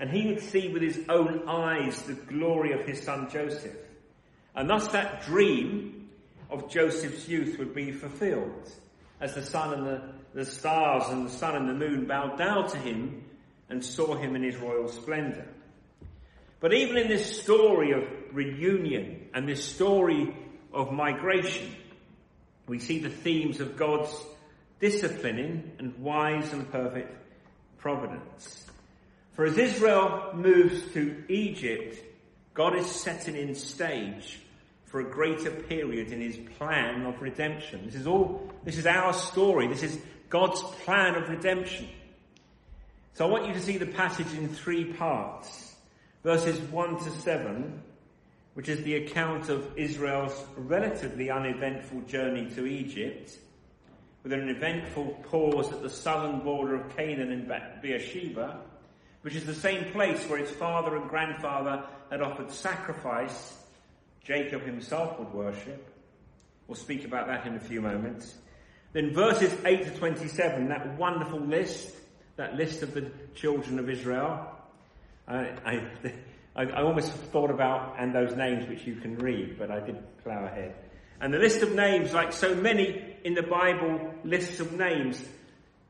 And 0.00 0.10
he 0.10 0.26
would 0.26 0.42
see 0.42 0.68
with 0.72 0.82
his 0.82 1.00
own 1.08 1.48
eyes 1.48 2.02
the 2.02 2.14
glory 2.14 2.72
of 2.72 2.84
his 2.84 3.00
son 3.00 3.30
Joseph. 3.30 3.76
And 4.56 4.68
thus 4.68 4.88
that 4.88 5.24
dream 5.24 6.10
of 6.50 6.68
Joseph's 6.68 7.28
youth 7.28 7.58
would 7.58 7.74
be 7.74 7.92
fulfilled 7.92 8.72
as 9.20 9.34
the 9.34 9.44
sun 9.44 9.74
and 9.74 9.86
the, 9.86 10.02
the 10.34 10.44
stars 10.44 11.08
and 11.08 11.26
the 11.26 11.30
sun 11.30 11.56
and 11.56 11.68
the 11.68 11.74
moon 11.74 12.06
bowed 12.06 12.38
down 12.38 12.68
to 12.70 12.78
him 12.78 13.24
and 13.68 13.84
saw 13.84 14.14
him 14.14 14.36
in 14.36 14.42
his 14.42 14.56
royal 14.56 14.88
splendor. 14.88 15.46
But 16.60 16.72
even 16.72 16.96
in 16.96 17.08
this 17.08 17.42
story 17.42 17.92
of 17.92 18.04
reunion 18.32 19.28
and 19.34 19.48
this 19.48 19.64
story 19.64 20.34
of 20.72 20.92
migration, 20.92 21.74
we 22.66 22.78
see 22.78 23.00
the 23.00 23.10
themes 23.10 23.60
of 23.60 23.76
God's 23.76 24.14
disciplining 24.78 25.72
and 25.78 25.98
wise 25.98 26.52
and 26.52 26.70
perfect 26.70 27.12
providence. 27.78 28.66
For 29.32 29.44
as 29.44 29.58
Israel 29.58 30.32
moves 30.34 30.92
to 30.92 31.24
Egypt, 31.28 31.98
God 32.54 32.76
is 32.76 32.86
setting 32.86 33.34
in 33.34 33.54
stage 33.54 34.40
for 34.84 35.00
a 35.00 35.10
greater 35.10 35.50
period 35.50 36.12
in 36.12 36.20
his 36.20 36.36
plan 36.58 37.06
of 37.06 37.20
redemption. 37.22 37.86
This 37.86 37.94
is 37.94 38.06
all, 38.06 38.52
this 38.62 38.76
is 38.76 38.86
our 38.86 39.14
story. 39.14 39.66
This 39.66 39.82
is 39.82 39.98
God's 40.32 40.62
plan 40.84 41.14
of 41.14 41.28
redemption. 41.28 41.86
So 43.12 43.26
I 43.26 43.30
want 43.30 43.46
you 43.46 43.52
to 43.52 43.60
see 43.60 43.76
the 43.76 43.84
passage 43.84 44.32
in 44.32 44.48
three 44.48 44.84
parts. 44.94 45.74
Verses 46.24 46.58
1 46.58 47.04
to 47.04 47.10
7, 47.10 47.82
which 48.54 48.70
is 48.70 48.82
the 48.82 48.94
account 48.94 49.50
of 49.50 49.76
Israel's 49.76 50.42
relatively 50.56 51.30
uneventful 51.30 52.00
journey 52.02 52.48
to 52.54 52.64
Egypt 52.64 53.36
with 54.22 54.32
an 54.32 54.48
eventful 54.48 55.22
pause 55.28 55.70
at 55.70 55.82
the 55.82 55.90
southern 55.90 56.40
border 56.40 56.76
of 56.76 56.96
Canaan 56.96 57.30
in 57.30 57.52
Beersheba, 57.82 58.56
which 59.20 59.34
is 59.34 59.44
the 59.44 59.54
same 59.54 59.92
place 59.92 60.26
where 60.30 60.38
his 60.38 60.50
father 60.50 60.96
and 60.96 61.10
grandfather 61.10 61.84
had 62.10 62.22
offered 62.22 62.50
sacrifice. 62.50 63.58
Jacob 64.24 64.62
himself 64.62 65.18
would 65.18 65.34
worship. 65.34 65.94
We'll 66.68 66.76
speak 66.76 67.04
about 67.04 67.26
that 67.26 67.46
in 67.46 67.54
a 67.54 67.60
few 67.60 67.82
moments. 67.82 68.36
Then 68.92 69.14
verses 69.14 69.54
8 69.64 69.84
to 69.84 69.90
27, 69.98 70.68
that 70.68 70.98
wonderful 70.98 71.40
list, 71.40 71.94
that 72.36 72.56
list 72.56 72.82
of 72.82 72.94
the 72.94 73.10
children 73.34 73.78
of 73.78 73.88
Israel. 73.88 74.46
I, 75.26 75.52
I, 75.64 75.82
I 76.56 76.82
almost 76.82 77.10
thought 77.10 77.50
about, 77.50 77.96
and 77.98 78.14
those 78.14 78.36
names 78.36 78.68
which 78.68 78.86
you 78.86 78.96
can 78.96 79.16
read, 79.16 79.58
but 79.58 79.70
I 79.70 79.80
did 79.80 79.96
plough 80.22 80.44
ahead. 80.44 80.74
And 81.20 81.32
the 81.32 81.38
list 81.38 81.62
of 81.62 81.74
names, 81.74 82.12
like 82.12 82.32
so 82.32 82.54
many 82.54 83.16
in 83.24 83.34
the 83.34 83.42
Bible 83.42 84.12
lists 84.24 84.60
of 84.60 84.72
names, 84.72 85.24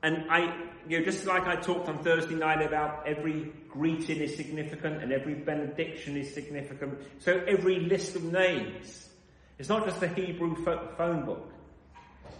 And 0.03 0.29
I, 0.29 0.55
you 0.89 0.99
know, 0.99 1.05
just 1.05 1.27
like 1.27 1.47
I 1.47 1.57
talked 1.57 1.89
on 1.89 2.03
Thursday 2.03 2.35
night 2.35 2.61
about 2.67 3.07
every 3.07 3.53
greeting 3.69 4.19
is 4.19 4.37
significant 4.37 5.03
and 5.03 5.13
every 5.13 5.35
benediction 5.35 6.17
is 6.17 6.35
significant, 6.35 6.99
so 7.21 7.43
every 7.47 7.81
list 7.81 8.17
of 8.17 8.25
names. 8.25 9.09
It's 9.59 9.69
not 9.69 9.85
just 9.87 10.01
the 10.01 10.09
Hebrew 10.09 10.57
phone 10.97 11.25
book. 11.25 11.53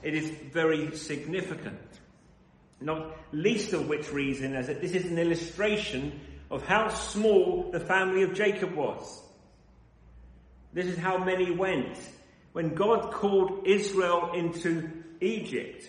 It 0.03 0.15
is 0.15 0.31
very 0.31 0.97
significant. 0.97 1.79
Not 2.81 3.17
least 3.33 3.73
of 3.73 3.89
which 3.89 4.11
reason 4.13 4.55
is 4.55 4.67
that 4.67 4.81
this 4.81 4.93
is 4.93 5.05
an 5.07 5.19
illustration 5.19 6.21
of 6.51 6.67
how 6.67 6.89
small 6.89 7.71
the 7.71 7.81
family 7.81 8.23
of 8.23 8.35
Jacob 8.35 8.75
was. 8.75 9.23
This 10.73 10.87
is 10.87 10.99
how 10.99 11.19
many 11.19 11.51
went. 11.51 11.99
When 12.53 12.75
God 12.75 13.13
called 13.13 13.67
Israel 13.67 14.33
into 14.35 14.91
Egypt, 15.21 15.89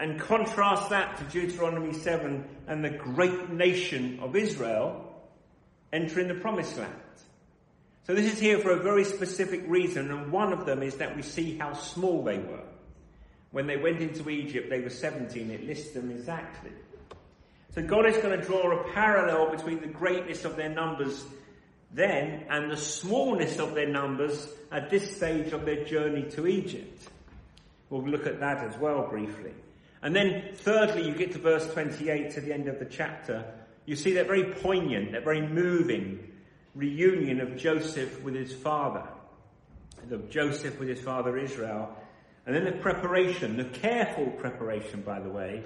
and 0.00 0.18
contrast 0.18 0.88
that 0.88 1.18
to 1.18 1.24
Deuteronomy 1.24 1.92
7 1.92 2.42
and 2.66 2.82
the 2.82 2.88
great 2.88 3.50
nation 3.50 4.18
of 4.20 4.34
Israel 4.34 5.14
entering 5.92 6.26
the 6.26 6.34
promised 6.34 6.78
land. 6.78 6.90
So 8.06 8.14
this 8.14 8.32
is 8.32 8.38
here 8.38 8.58
for 8.58 8.70
a 8.70 8.82
very 8.82 9.04
specific 9.04 9.62
reason, 9.66 10.10
and 10.10 10.32
one 10.32 10.52
of 10.52 10.66
them 10.66 10.82
is 10.82 10.96
that 10.96 11.14
we 11.14 11.22
see 11.22 11.58
how 11.58 11.74
small 11.74 12.24
they 12.24 12.38
were. 12.38 12.64
When 13.50 13.66
they 13.66 13.76
went 13.76 14.00
into 14.00 14.30
Egypt, 14.30 14.70
they 14.70 14.80
were 14.80 14.90
17. 14.90 15.50
It 15.50 15.66
lists 15.66 15.92
them 15.92 16.10
exactly. 16.10 16.70
So 17.74 17.82
God 17.82 18.06
is 18.06 18.16
going 18.16 18.38
to 18.38 18.44
draw 18.44 18.80
a 18.80 18.92
parallel 18.92 19.50
between 19.50 19.80
the 19.80 19.86
greatness 19.86 20.44
of 20.44 20.56
their 20.56 20.68
numbers 20.68 21.24
then 21.92 22.44
and 22.48 22.70
the 22.70 22.76
smallness 22.76 23.58
of 23.58 23.74
their 23.74 23.88
numbers 23.88 24.48
at 24.70 24.90
this 24.90 25.16
stage 25.16 25.52
of 25.52 25.64
their 25.64 25.84
journey 25.84 26.22
to 26.30 26.46
Egypt. 26.46 27.08
We'll 27.88 28.06
look 28.06 28.26
at 28.26 28.40
that 28.40 28.58
as 28.58 28.76
well 28.78 29.08
briefly. 29.08 29.52
And 30.02 30.14
then 30.14 30.50
thirdly, 30.54 31.06
you 31.06 31.14
get 31.14 31.32
to 31.32 31.38
verse 31.38 31.70
28 31.72 32.30
to 32.32 32.40
the 32.40 32.52
end 32.52 32.68
of 32.68 32.78
the 32.78 32.84
chapter. 32.86 33.44
You 33.86 33.96
see 33.96 34.14
that 34.14 34.26
very 34.26 34.44
poignant, 34.44 35.12
that 35.12 35.24
very 35.24 35.46
moving 35.46 36.20
reunion 36.74 37.40
of 37.40 37.56
Joseph 37.56 38.22
with 38.22 38.34
his 38.34 38.52
father, 38.52 39.06
of 40.10 40.30
Joseph 40.30 40.78
with 40.78 40.88
his 40.88 41.00
father 41.00 41.36
Israel, 41.38 41.96
and 42.46 42.54
then 42.54 42.64
the 42.64 42.72
preparation, 42.72 43.56
the 43.56 43.64
careful 43.64 44.26
preparation, 44.26 45.02
by 45.02 45.20
the 45.20 45.28
way, 45.28 45.62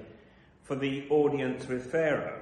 for 0.64 0.76
the 0.76 1.06
audience 1.11 1.66
with 1.68 1.90
Pharaoh. 1.90 2.40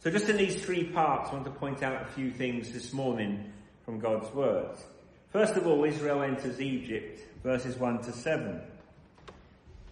So 0.00 0.10
just 0.10 0.28
in 0.28 0.36
these 0.36 0.62
three 0.62 0.84
parts, 0.84 1.30
I 1.30 1.34
want 1.34 1.44
to 1.46 1.50
point 1.50 1.82
out 1.82 2.02
a 2.02 2.06
few 2.06 2.30
things 2.30 2.72
this 2.72 2.92
morning 2.92 3.52
from 3.84 3.98
God's 3.98 4.32
words. 4.34 4.82
First 5.30 5.54
of 5.54 5.66
all, 5.66 5.84
Israel 5.84 6.22
enters 6.22 6.60
Egypt, 6.60 7.20
verses 7.42 7.76
1 7.76 8.02
to 8.02 8.12
7. 8.12 8.60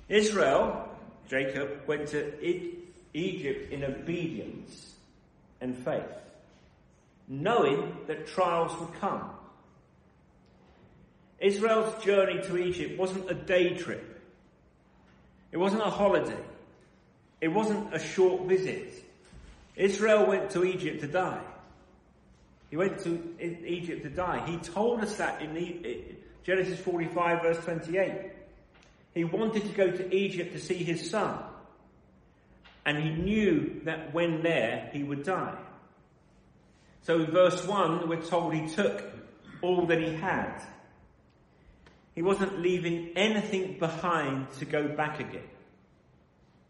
Israel, 0.08 0.88
Jacob, 1.28 1.86
went 1.86 2.08
to 2.08 2.32
Egypt 3.14 3.72
in 3.72 3.84
obedience 3.84 4.94
and 5.60 5.76
faith, 5.76 6.02
knowing 7.28 7.96
that 8.06 8.26
trials 8.26 8.78
would 8.80 8.94
come. 9.00 9.30
Israel's 11.40 12.02
journey 12.02 12.40
to 12.42 12.56
Egypt 12.56 12.98
wasn't 12.98 13.30
a 13.30 13.34
day 13.34 13.76
trip. 13.76 14.22
It 15.52 15.56
wasn't 15.56 15.82
a 15.82 15.90
holiday. 15.90 16.42
It 17.40 17.48
wasn't 17.48 17.94
a 17.94 17.98
short 17.98 18.46
visit. 18.46 18.94
Israel 19.76 20.26
went 20.26 20.50
to 20.50 20.64
Egypt 20.64 21.00
to 21.00 21.06
die. 21.06 21.40
He 22.70 22.76
went 22.76 23.00
to 23.00 23.34
Egypt 23.40 24.02
to 24.02 24.10
die. 24.10 24.44
He 24.46 24.56
told 24.58 25.00
us 25.00 25.16
that 25.16 25.42
in 25.42 26.16
Genesis 26.44 26.78
45 26.80 27.42
verse 27.42 27.58
28. 27.64 28.12
He 29.14 29.24
wanted 29.24 29.62
to 29.62 29.68
go 29.68 29.90
to 29.90 30.14
Egypt 30.14 30.52
to 30.54 30.60
see 30.60 30.74
his 30.74 31.08
son. 31.10 31.38
And 32.86 32.98
he 32.98 33.10
knew 33.10 33.80
that 33.84 34.12
when 34.12 34.42
there, 34.42 34.90
he 34.92 35.02
would 35.02 35.22
die. 35.22 35.56
So 37.04 37.20
in 37.20 37.30
verse 37.30 37.64
1, 37.66 38.08
we're 38.08 38.22
told 38.22 38.54
he 38.54 38.66
took 38.66 39.04
all 39.60 39.86
that 39.86 40.00
he 40.00 40.14
had. 40.14 40.62
He 42.14 42.22
wasn't 42.22 42.60
leaving 42.60 43.10
anything 43.14 43.78
behind 43.78 44.50
to 44.58 44.64
go 44.64 44.88
back 44.88 45.20
again. 45.20 45.48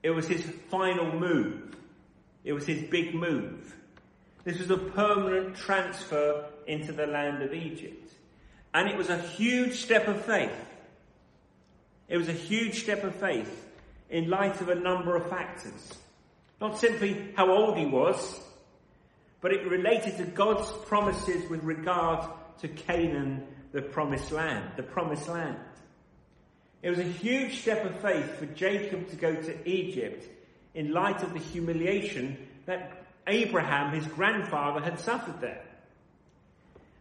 It 0.03 0.11
was 0.11 0.27
his 0.27 0.43
final 0.71 1.13
move. 1.19 1.77
It 2.43 2.53
was 2.53 2.67
his 2.67 2.83
big 2.91 3.15
move. 3.15 3.75
This 4.43 4.59
was 4.59 4.71
a 4.71 4.77
permanent 4.77 5.57
transfer 5.57 6.47
into 6.67 6.93
the 6.93 7.07
land 7.07 7.43
of 7.43 7.55
Egypt. 7.55 8.13
And 8.75 8.89
it 8.89 8.97
was 8.97 9.11
a 9.11 9.19
huge 9.19 9.75
step 9.75 10.09
of 10.09 10.25
faith. 10.25 10.51
It 12.09 12.17
was 12.17 12.29
a 12.29 12.33
huge 12.33 12.83
step 12.83 13.05
of 13.05 13.15
faith 13.15 13.67
in 14.11 14.29
light 14.29 14.61
of 14.61 14.69
a 14.69 14.75
number 14.75 15.15
of 15.15 15.31
factors. 15.31 15.95
Not 16.61 16.79
simply 16.79 17.33
how 17.37 17.51
old 17.51 17.79
he 17.79 17.87
was, 17.87 18.41
but 19.45 19.53
it 19.53 19.69
related 19.69 20.17
to 20.17 20.25
God's 20.25 20.71
promises 20.87 21.51
with 21.51 21.63
regard 21.65 22.27
to 22.63 22.67
Canaan, 22.67 23.47
the 23.73 23.83
promised 23.83 24.33
land, 24.33 24.71
the 24.79 24.83
promised 24.83 25.29
land. 25.29 25.59
It 26.81 26.89
was 26.89 26.99
a 26.99 27.03
huge 27.03 27.61
step 27.61 27.85
of 27.85 27.95
faith 28.01 28.39
for 28.39 28.47
Jacob 28.47 29.11
to 29.11 29.17
go 29.17 29.35
to 29.35 29.69
Egypt 29.69 30.27
in 30.73 30.93
light 30.93 31.23
of 31.23 31.35
the 31.35 31.41
humiliation 31.41 32.39
that 32.65 33.05
Abraham, 33.27 33.93
his 33.93 34.07
grandfather, 34.07 34.81
had 34.81 34.99
suffered 34.99 35.43
there. 35.43 35.63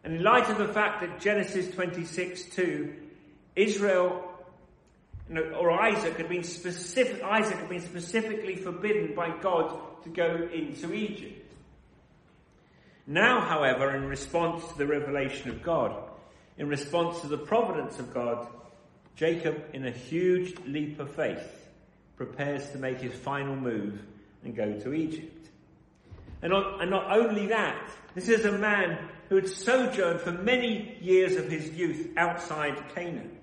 And 0.04 0.16
in 0.16 0.22
light 0.22 0.50
of 0.50 0.58
the 0.58 0.68
fact 0.68 1.00
that 1.00 1.22
Genesis 1.22 1.74
26 1.74 2.42
2, 2.56 2.94
Israel 3.56 4.22
or 5.34 5.70
Isaac 5.70 6.18
had 6.18 6.28
been 6.28 6.44
specific, 6.44 7.22
Isaac 7.22 7.56
had 7.56 7.70
been 7.70 7.80
specifically 7.80 8.56
forbidden 8.56 9.14
by 9.14 9.30
God 9.30 10.02
to 10.02 10.10
go 10.10 10.46
into 10.52 10.92
Egypt. 10.92 11.40
Now, 13.06 13.40
however, 13.40 13.94
in 13.96 14.06
response 14.06 14.66
to 14.68 14.78
the 14.78 14.86
revelation 14.86 15.50
of 15.50 15.62
God, 15.62 15.94
in 16.56 16.68
response 16.68 17.20
to 17.20 17.26
the 17.26 17.38
providence 17.38 17.98
of 17.98 18.14
God, 18.14 18.46
Jacob, 19.16 19.62
in 19.72 19.86
a 19.86 19.90
huge 19.90 20.56
leap 20.66 20.98
of 20.98 21.10
faith, 21.14 21.68
prepares 22.16 22.70
to 22.70 22.78
make 22.78 23.00
his 23.00 23.14
final 23.14 23.56
move 23.56 24.00
and 24.42 24.56
go 24.56 24.78
to 24.80 24.94
Egypt. 24.94 25.48
And 26.42 26.52
not, 26.52 26.80
and 26.80 26.90
not 26.90 27.10
only 27.10 27.48
that, 27.48 27.90
this 28.14 28.28
is 28.28 28.44
a 28.44 28.58
man 28.58 29.08
who 29.28 29.36
had 29.36 29.48
sojourned 29.48 30.20
for 30.20 30.32
many 30.32 30.96
years 31.00 31.36
of 31.36 31.50
his 31.50 31.70
youth 31.70 32.10
outside 32.16 32.82
Canaan 32.94 33.34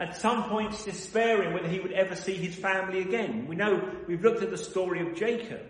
at 0.00 0.16
some 0.16 0.44
points 0.44 0.84
despairing 0.84 1.52
whether 1.52 1.68
he 1.68 1.78
would 1.78 1.92
ever 1.92 2.16
see 2.16 2.34
his 2.34 2.54
family 2.54 3.02
again. 3.02 3.46
We 3.46 3.54
know, 3.54 3.86
we've 4.08 4.24
looked 4.24 4.42
at 4.42 4.50
the 4.50 4.56
story 4.56 5.06
of 5.06 5.14
Jacob. 5.14 5.60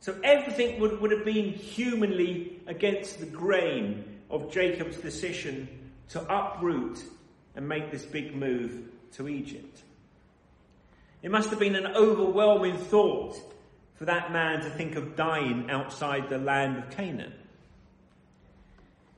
So 0.00 0.18
everything 0.24 0.80
would, 0.80 1.00
would 1.00 1.10
have 1.10 1.24
been 1.24 1.52
humanly 1.52 2.60
against 2.66 3.20
the 3.20 3.26
grain 3.26 4.04
of 4.30 4.50
Jacob's 4.50 4.96
decision 4.96 5.68
to 6.10 6.20
uproot 6.22 7.04
and 7.54 7.68
make 7.68 7.90
this 7.90 8.04
big 8.04 8.34
move 8.34 8.88
to 9.12 9.28
Egypt. 9.28 9.82
It 11.22 11.30
must 11.30 11.50
have 11.50 11.58
been 11.58 11.76
an 11.76 11.94
overwhelming 11.94 12.78
thought 12.78 13.36
for 13.96 14.06
that 14.06 14.32
man 14.32 14.62
to 14.62 14.70
think 14.70 14.96
of 14.96 15.16
dying 15.16 15.70
outside 15.70 16.30
the 16.30 16.38
land 16.38 16.78
of 16.78 16.90
Canaan. 16.90 17.34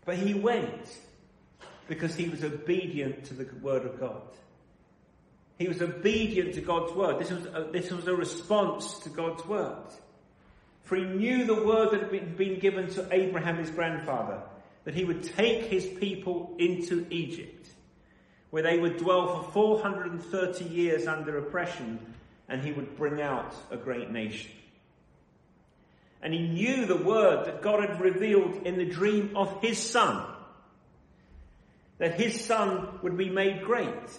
But 0.04 0.16
he 0.16 0.34
went 0.34 0.98
because 1.86 2.16
he 2.16 2.28
was 2.28 2.42
obedient 2.42 3.24
to 3.26 3.34
the 3.34 3.48
word 3.60 3.84
of 3.84 4.00
God. 4.00 4.22
He 5.58 5.68
was 5.68 5.80
obedient 5.80 6.54
to 6.54 6.60
God's 6.60 6.92
word. 6.92 7.20
This 7.20 7.30
was 7.30 7.44
a, 7.46 7.68
this 7.70 7.92
was 7.92 8.08
a 8.08 8.16
response 8.16 8.98
to 9.00 9.10
God's 9.10 9.46
word. 9.46 9.86
For 10.92 10.99
he 10.99 11.04
knew 11.04 11.44
the 11.44 11.54
word 11.54 11.92
that 11.92 12.12
had 12.12 12.37
been 12.37 12.58
given 12.58 12.87
to 12.90 13.08
Abraham, 13.11 13.56
his 13.56 13.70
grandfather, 13.70 14.42
that 14.84 14.92
he 14.92 15.06
would 15.06 15.22
take 15.22 15.64
his 15.64 15.87
people 15.87 16.54
into 16.58 17.06
Egypt, 17.08 17.66
where 18.50 18.62
they 18.62 18.78
would 18.78 18.99
dwell 18.99 19.42
for 19.42 19.52
430 19.52 20.64
years 20.66 21.06
under 21.06 21.38
oppression, 21.38 21.99
and 22.46 22.61
he 22.61 22.72
would 22.72 22.94
bring 22.99 23.22
out 23.22 23.54
a 23.70 23.78
great 23.78 24.11
nation. 24.11 24.50
And 26.20 26.34
he 26.34 26.40
knew 26.40 26.84
the 26.84 26.99
word 26.99 27.46
that 27.46 27.62
God 27.62 27.80
had 27.80 27.99
revealed 27.99 28.66
in 28.66 28.76
the 28.76 28.84
dream 28.84 29.34
of 29.34 29.62
his 29.62 29.78
son, 29.78 30.22
that 31.96 32.20
his 32.20 32.38
son 32.44 32.99
would 33.00 33.16
be 33.16 33.30
made 33.30 33.62
great. 33.62 34.11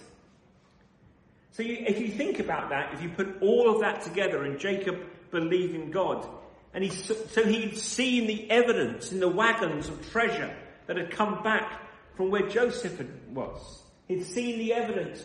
So 1.52 1.62
you, 1.62 1.84
if 1.86 2.00
you 2.00 2.08
think 2.08 2.40
about 2.40 2.70
that, 2.70 2.94
if 2.94 3.00
you 3.00 3.10
put 3.10 3.40
all 3.42 3.72
of 3.72 3.82
that 3.82 4.02
together 4.02 4.42
and 4.42 4.58
Jacob 4.58 4.98
believed 5.30 5.76
in 5.76 5.92
God, 5.92 6.26
and 6.74 6.82
he, 6.82 6.90
so 6.90 7.44
he'd 7.44 7.78
seen 7.78 8.26
the 8.26 8.50
evidence 8.50 9.12
in 9.12 9.20
the 9.20 9.28
wagons 9.28 9.88
of 9.88 10.10
treasure 10.10 10.54
that 10.86 10.96
had 10.96 11.12
come 11.12 11.42
back 11.42 11.80
from 12.16 12.30
where 12.30 12.48
Joseph 12.48 13.00
was. 13.30 13.82
He'd 14.08 14.24
seen 14.24 14.58
the 14.58 14.74
evidence 14.74 15.22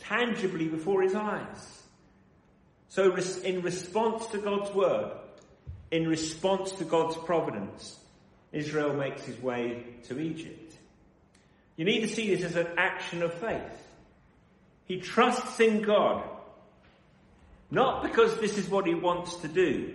tangibly 0.00 0.66
before 0.68 1.02
his 1.02 1.14
eyes. 1.14 1.82
So 2.88 3.14
in 3.14 3.62
response 3.62 4.26
to 4.26 4.38
God's 4.38 4.74
word, 4.74 5.12
in 5.90 6.08
response 6.08 6.72
to 6.72 6.84
God's 6.84 7.16
providence, 7.16 7.98
Israel 8.52 8.94
makes 8.94 9.22
his 9.22 9.40
way 9.40 9.84
to 10.08 10.18
Egypt. 10.18 10.74
You 11.76 11.84
need 11.84 12.00
to 12.00 12.08
see 12.08 12.34
this 12.34 12.44
as 12.44 12.56
an 12.56 12.66
action 12.76 13.22
of 13.22 13.32
faith. 13.34 13.86
He 14.86 15.00
trusts 15.00 15.60
in 15.60 15.82
God 15.82 16.24
Not 17.70 18.02
because 18.02 18.38
this 18.38 18.56
is 18.56 18.68
what 18.68 18.86
he 18.86 18.94
wants 18.94 19.36
to 19.36 19.48
do, 19.48 19.94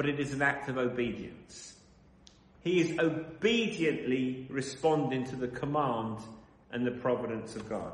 but 0.00 0.08
it 0.08 0.18
is 0.18 0.32
an 0.32 0.40
act 0.40 0.70
of 0.70 0.78
obedience. 0.78 1.74
He 2.64 2.80
is 2.80 2.98
obediently 2.98 4.46
responding 4.48 5.24
to 5.26 5.36
the 5.36 5.46
command 5.46 6.20
and 6.72 6.86
the 6.86 6.90
providence 6.90 7.54
of 7.54 7.68
God. 7.68 7.92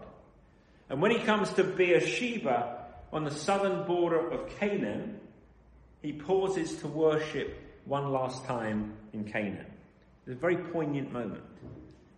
And 0.89 1.03
when 1.03 1.11
he 1.11 1.19
comes 1.19 1.53
to 1.55 1.65
Beersheba 1.65 2.85
on 3.13 3.25
the 3.25 3.33
southern 3.33 3.89
border 3.89 4.31
of 4.31 4.49
Canaan, 4.61 5.19
he 6.01 6.13
pauses 6.13 6.77
to 6.77 6.87
worship 6.87 7.59
one 7.87 8.13
last 8.13 8.45
time 8.45 8.93
in 9.13 9.25
Canaan. 9.25 9.67
It's 10.29 10.37
a 10.37 10.39
very 10.39 10.59
poignant 10.59 11.13
moment. 11.13 11.43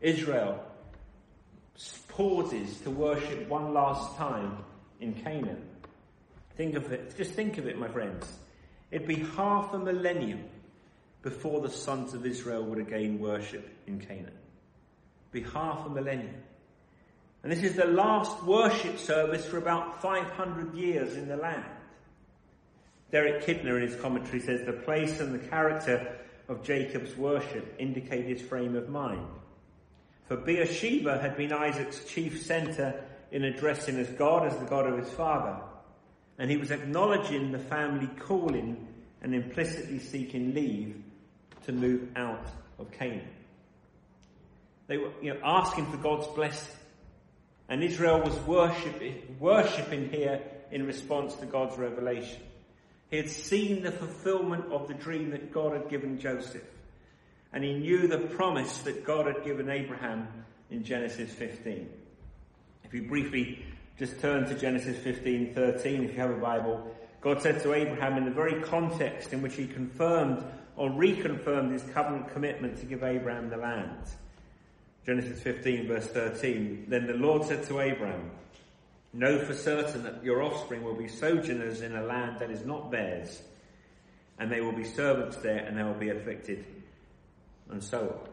Israel 0.03 0.63
pauses 2.09 2.79
to 2.81 2.91
worship 2.91 3.49
one 3.49 3.73
last 3.73 4.19
time 4.19 4.59
in 5.01 5.15
Canaan. 5.15 5.63
Think 6.59 6.75
of 6.75 6.93
it, 6.93 7.17
just 7.17 7.33
think 7.33 7.57
of 7.57 7.67
it, 7.67 7.79
my 7.79 7.89
friends. 7.89 8.31
It'd 8.91 9.07
be 9.07 9.17
half 9.37 9.75
a 9.75 9.79
millennium 9.79 10.45
before 11.23 11.61
the 11.61 11.71
sons 11.71 12.15
of 12.15 12.25
Israel 12.25 12.65
would 12.65 12.79
again 12.79 13.19
worship 13.19 13.69
in 13.87 14.01
Canaan. 14.01 14.33
Be 15.33 15.43
half 15.43 15.87
a 15.87 15.91
millennium. 15.91 16.35
And 17.43 17.53
this 17.53 17.63
is 17.63 17.77
the 17.77 17.87
last 17.87 18.43
worship 18.45 18.99
service 18.99 19.45
for 19.45 19.59
about 19.59 20.01
500 20.01 20.75
years 20.75 21.15
in 21.15 21.29
the 21.29 21.37
land. 21.37 21.65
Derek 23.11 23.45
Kidner 23.45 23.77
in 23.77 23.89
his 23.89 24.01
commentary 24.01 24.41
says 24.41 24.65
the 24.65 24.73
place 24.73 25.21
and 25.21 25.35
the 25.35 25.47
character 25.49 26.19
of 26.49 26.63
Jacob's 26.63 27.17
worship 27.17 27.75
indicate 27.79 28.25
his 28.25 28.43
frame 28.43 28.75
of 28.75 28.89
mind. 28.89 29.27
For 30.27 30.37
Beersheba 30.37 31.19
had 31.19 31.37
been 31.37 31.53
Isaac's 31.53 32.05
chief 32.05 32.43
centre 32.43 33.03
in 33.31 33.45
addressing 33.45 33.97
as 33.99 34.09
God 34.11 34.47
as 34.47 34.57
the 34.59 34.67
God 34.67 34.87
of 34.87 34.99
his 34.99 35.11
father, 35.11 35.59
and 36.39 36.51
he 36.51 36.57
was 36.57 36.71
acknowledging 36.71 37.53
the 37.53 37.59
family 37.59 38.09
calling 38.21 38.87
and 39.23 39.35
implicitly 39.35 39.99
seeking 39.99 40.55
leave 40.55 41.03
to 41.67 41.73
move 41.73 42.09
out 42.17 42.47
of 42.79 42.91
Canaan. 42.93 43.29
They 44.87 44.97
were 44.97 45.11
you 45.21 45.35
know, 45.35 45.41
asking 45.45 45.87
for 45.87 45.97
God's 45.99 46.27
blessing. 46.29 46.75
And 47.69 47.83
Israel 47.83 48.21
was 48.23 48.35
worshipping, 48.47 49.37
worshipping 49.39 50.09
here 50.09 50.41
in 50.71 50.87
response 50.87 51.35
to 51.35 51.47
God's 51.47 51.77
revelation. 51.77 52.41
He 53.11 53.17
had 53.17 53.29
seen 53.29 53.83
the 53.83 53.93
fulfillment 53.93 54.73
of 54.73 54.89
the 54.89 54.95
dream 54.95 55.31
that 55.31 55.53
God 55.53 55.73
had 55.73 55.91
given 55.91 56.19
Joseph. 56.19 56.65
And 57.53 57.65
he 57.65 57.75
knew 57.75 58.07
the 58.07 58.19
promise 58.19 58.79
that 58.79 59.05
God 59.05 59.27
had 59.27 59.45
given 59.45 59.69
Abraham 59.69 60.29
in 60.71 60.85
Genesis 60.85 61.31
15. 61.33 61.89
If 62.85 62.95
you 62.95 63.09
briefly 63.09 63.65
just 63.99 64.21
turn 64.21 64.47
to 64.47 64.55
Genesis 64.55 64.97
15, 64.99 65.55
13, 65.55 66.05
if 66.05 66.13
you 66.13 66.21
have 66.21 66.31
a 66.31 66.35
Bible, 66.35 66.95
God 67.21 67.43
said 67.43 67.61
to 67.63 67.75
Abraham 67.75 68.17
in 68.17 68.25
the 68.25 68.31
very 68.31 68.63
context 68.63 69.33
in 69.33 69.43
which 69.43 69.57
he 69.57 69.67
confirmed 69.67 70.45
or 70.77 70.89
reconfirmed 70.89 71.73
his 71.73 71.83
covenant 71.93 72.33
commitment 72.33 72.79
to 72.79 72.87
give 72.87 73.03
Abraham 73.03 73.51
the 73.51 73.57
land. 73.57 73.99
Genesis 75.05 75.43
15 75.43 75.89
verse 75.89 76.07
13. 76.07 76.85
Then 76.87 77.09
the 77.09 77.15
Lord 77.15 77.45
said 77.45 77.65
to 77.67 77.81
Abraham, 77.81 78.31
Know 79.13 79.45
for 79.45 79.55
certain 79.55 80.05
that 80.05 80.23
your 80.23 80.43
offspring 80.43 80.85
will 80.85 80.95
be 80.95 81.09
sojourners 81.09 81.81
in 81.81 81.97
a 81.97 82.03
land 82.05 82.39
that 82.39 82.51
is 82.51 82.65
not 82.65 82.93
theirs, 82.93 83.43
and 84.39 84.53
they 84.53 84.61
will 84.61 84.73
be 84.73 84.85
servants 84.85 85.39
there, 85.39 85.59
and 85.59 85.77
they 85.77 85.83
will 85.83 85.95
be 85.95 86.11
afflicted, 86.11 86.65
and 87.71 87.83
so 87.83 88.01
on. 88.01 88.31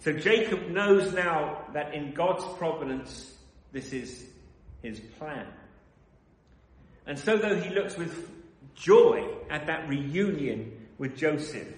So 0.00 0.12
Jacob 0.12 0.68
knows 0.68 1.12
now 1.12 1.66
that 1.74 1.92
in 1.92 2.14
God's 2.14 2.44
providence, 2.56 3.34
this 3.72 3.92
is 3.92 4.24
his 4.84 5.00
plan. 5.18 5.46
And 7.06 7.18
so 7.18 7.36
though 7.36 7.56
he 7.56 7.74
looks 7.74 7.96
with 7.96 8.30
joy 8.74 9.26
at 9.50 9.66
that 9.66 9.88
reunion 9.88 10.88
with 10.98 11.16
Joseph, 11.16 11.68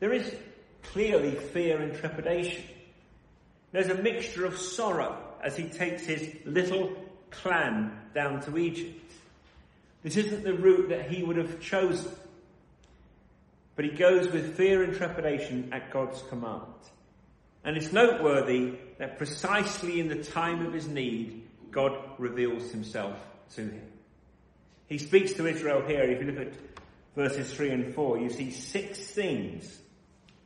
there 0.00 0.12
is 0.12 0.34
clearly 0.82 1.34
fear 1.34 1.80
and 1.80 1.94
trepidation. 1.94 2.64
There's 3.72 3.88
a 3.88 3.94
mixture 3.94 4.44
of 4.44 4.58
sorrow 4.58 5.16
as 5.42 5.56
he 5.56 5.64
takes 5.64 6.04
his 6.04 6.28
little 6.44 6.92
clan 7.30 7.98
down 8.14 8.40
to 8.42 8.58
Egypt. 8.58 9.00
This 10.02 10.16
isn't 10.16 10.44
the 10.44 10.54
route 10.54 10.90
that 10.90 11.10
he 11.10 11.22
would 11.22 11.36
have 11.36 11.60
chosen. 11.60 12.12
But 13.76 13.84
he 13.84 13.92
goes 13.92 14.30
with 14.30 14.56
fear 14.56 14.82
and 14.82 14.94
trepidation 14.94 15.70
at 15.72 15.90
God's 15.90 16.22
command. 16.28 16.62
And 17.64 17.76
it's 17.76 17.92
noteworthy 17.92 18.74
that 18.98 19.18
precisely 19.18 19.98
in 19.98 20.08
the 20.08 20.22
time 20.22 20.64
of 20.66 20.72
his 20.72 20.86
need, 20.86 21.43
God 21.74 21.98
reveals 22.18 22.70
himself 22.70 23.18
to 23.56 23.62
him. 23.62 23.82
He 24.86 24.98
speaks 24.98 25.32
to 25.34 25.46
Israel 25.46 25.82
here. 25.86 26.02
If 26.02 26.20
you 26.20 26.30
look 26.30 26.46
at 26.46 26.54
verses 27.16 27.52
3 27.52 27.70
and 27.70 27.94
4, 27.94 28.18
you 28.18 28.30
see 28.30 28.52
six 28.52 28.98
things 28.98 29.80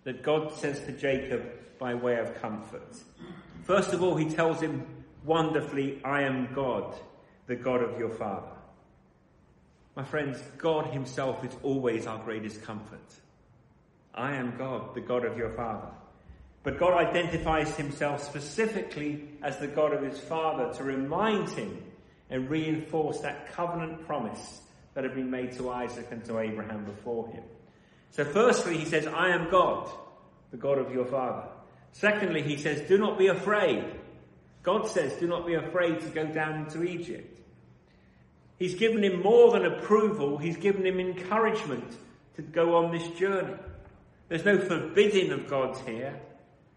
that 0.04 0.22
God 0.22 0.54
says 0.54 0.80
to 0.80 0.92
Jacob 0.92 1.42
by 1.78 1.94
way 1.94 2.16
of 2.18 2.40
comfort. 2.40 2.96
First 3.64 3.92
of 3.92 4.02
all, 4.02 4.16
he 4.16 4.30
tells 4.30 4.60
him 4.60 4.86
wonderfully, 5.24 6.00
I 6.02 6.22
am 6.22 6.54
God, 6.54 6.94
the 7.46 7.56
God 7.56 7.82
of 7.82 7.98
your 7.98 8.10
father. 8.10 8.56
My 9.94 10.04
friends, 10.04 10.40
God 10.56 10.86
himself 10.86 11.44
is 11.44 11.54
always 11.62 12.06
our 12.06 12.18
greatest 12.24 12.62
comfort. 12.62 13.14
I 14.14 14.36
am 14.36 14.56
God, 14.56 14.94
the 14.94 15.02
God 15.02 15.26
of 15.26 15.36
your 15.36 15.50
father. 15.50 15.90
But 16.62 16.78
God 16.78 16.94
identifies 16.94 17.74
himself 17.76 18.24
specifically 18.24 19.28
as 19.42 19.58
the 19.58 19.68
God 19.68 19.92
of 19.94 20.02
his 20.02 20.18
father 20.18 20.72
to 20.74 20.84
remind 20.84 21.48
him 21.50 21.82
and 22.30 22.50
reinforce 22.50 23.20
that 23.20 23.52
covenant 23.52 24.06
promise 24.06 24.60
that 24.94 25.04
had 25.04 25.14
been 25.14 25.30
made 25.30 25.52
to 25.52 25.70
Isaac 25.70 26.08
and 26.10 26.24
to 26.24 26.38
Abraham 26.38 26.84
before 26.84 27.28
him. 27.28 27.44
So 28.10 28.24
firstly, 28.24 28.76
he 28.76 28.84
says, 28.84 29.06
I 29.06 29.28
am 29.28 29.50
God, 29.50 29.88
the 30.50 30.56
God 30.56 30.78
of 30.78 30.92
your 30.92 31.06
father. 31.06 31.48
Secondly, 31.92 32.42
he 32.42 32.56
says, 32.56 32.86
do 32.88 32.98
not 32.98 33.18
be 33.18 33.28
afraid. 33.28 33.84
God 34.62 34.88
says, 34.88 35.14
do 35.14 35.26
not 35.26 35.46
be 35.46 35.54
afraid 35.54 36.00
to 36.00 36.08
go 36.08 36.26
down 36.26 36.64
into 36.64 36.82
Egypt. 36.82 37.40
He's 38.58 38.74
given 38.74 39.04
him 39.04 39.22
more 39.22 39.52
than 39.52 39.64
approval, 39.64 40.36
he's 40.36 40.56
given 40.56 40.84
him 40.84 40.98
encouragement 40.98 41.96
to 42.34 42.42
go 42.42 42.76
on 42.76 42.90
this 42.90 43.06
journey. 43.18 43.54
There's 44.28 44.44
no 44.44 44.58
forbidding 44.58 45.30
of 45.30 45.48
God's 45.48 45.80
here. 45.80 46.20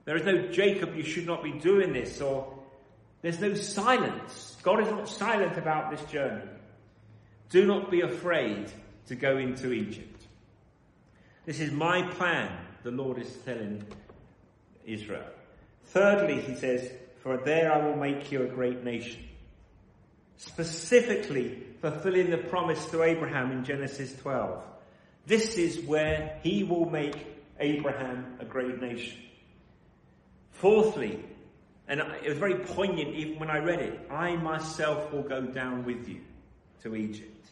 There 0.06 0.16
is 0.16 0.26
no 0.26 0.48
Jacob, 0.48 0.96
you 0.96 1.04
should 1.04 1.26
not 1.26 1.44
be 1.44 1.52
doing 1.52 1.94
this, 1.94 2.22
or 2.22 2.58
there's 3.22 3.40
no 3.40 3.54
silence. 3.54 4.58
God 4.64 4.82
is 4.82 4.90
not 4.90 5.08
silent 5.08 5.58
about 5.58 5.92
this 5.92 6.04
journey. 6.12 6.50
Do 7.50 7.66
not 7.68 7.92
be 7.92 8.02
afraid 8.02 8.72
to 9.08 9.16
go 9.16 9.38
into 9.38 9.72
Egypt. 9.72 10.22
This 11.46 11.60
is 11.60 11.72
my 11.72 12.04
plan, 12.12 12.52
the 12.84 12.92
Lord 12.92 13.20
is 13.20 13.32
telling 13.46 13.84
Israel. 14.86 15.26
Thirdly, 15.86 16.42
he 16.42 16.56
says, 16.56 16.92
for 17.22 17.38
there 17.38 17.72
I 17.72 17.86
will 17.86 17.98
make 17.98 18.32
you 18.32 18.44
a 18.44 18.48
great 18.48 18.84
nation. 18.84 19.24
Specifically 20.38 21.62
fulfilling 21.82 22.30
the 22.30 22.38
promise 22.38 22.84
to 22.92 23.04
Abraham 23.04 23.52
in 23.52 23.64
Genesis 23.64 24.16
12. 24.22 24.64
This 25.26 25.56
is 25.56 25.86
where 25.86 26.40
he 26.42 26.64
will 26.64 26.90
make 26.90 27.28
Abraham 27.60 28.38
a 28.40 28.46
great 28.46 28.82
nation. 28.82 29.18
Fourthly, 30.62 31.20
and 31.88 32.00
it 32.24 32.30
was 32.30 32.38
very 32.38 32.54
poignant 32.54 33.16
even 33.16 33.40
when 33.40 33.50
I 33.50 33.58
read 33.58 33.80
it, 33.80 34.00
I 34.12 34.36
myself 34.36 35.12
will 35.12 35.24
go 35.24 35.42
down 35.42 35.86
with 35.86 36.08
you 36.08 36.22
to 36.84 36.96
Egypt. 36.96 37.48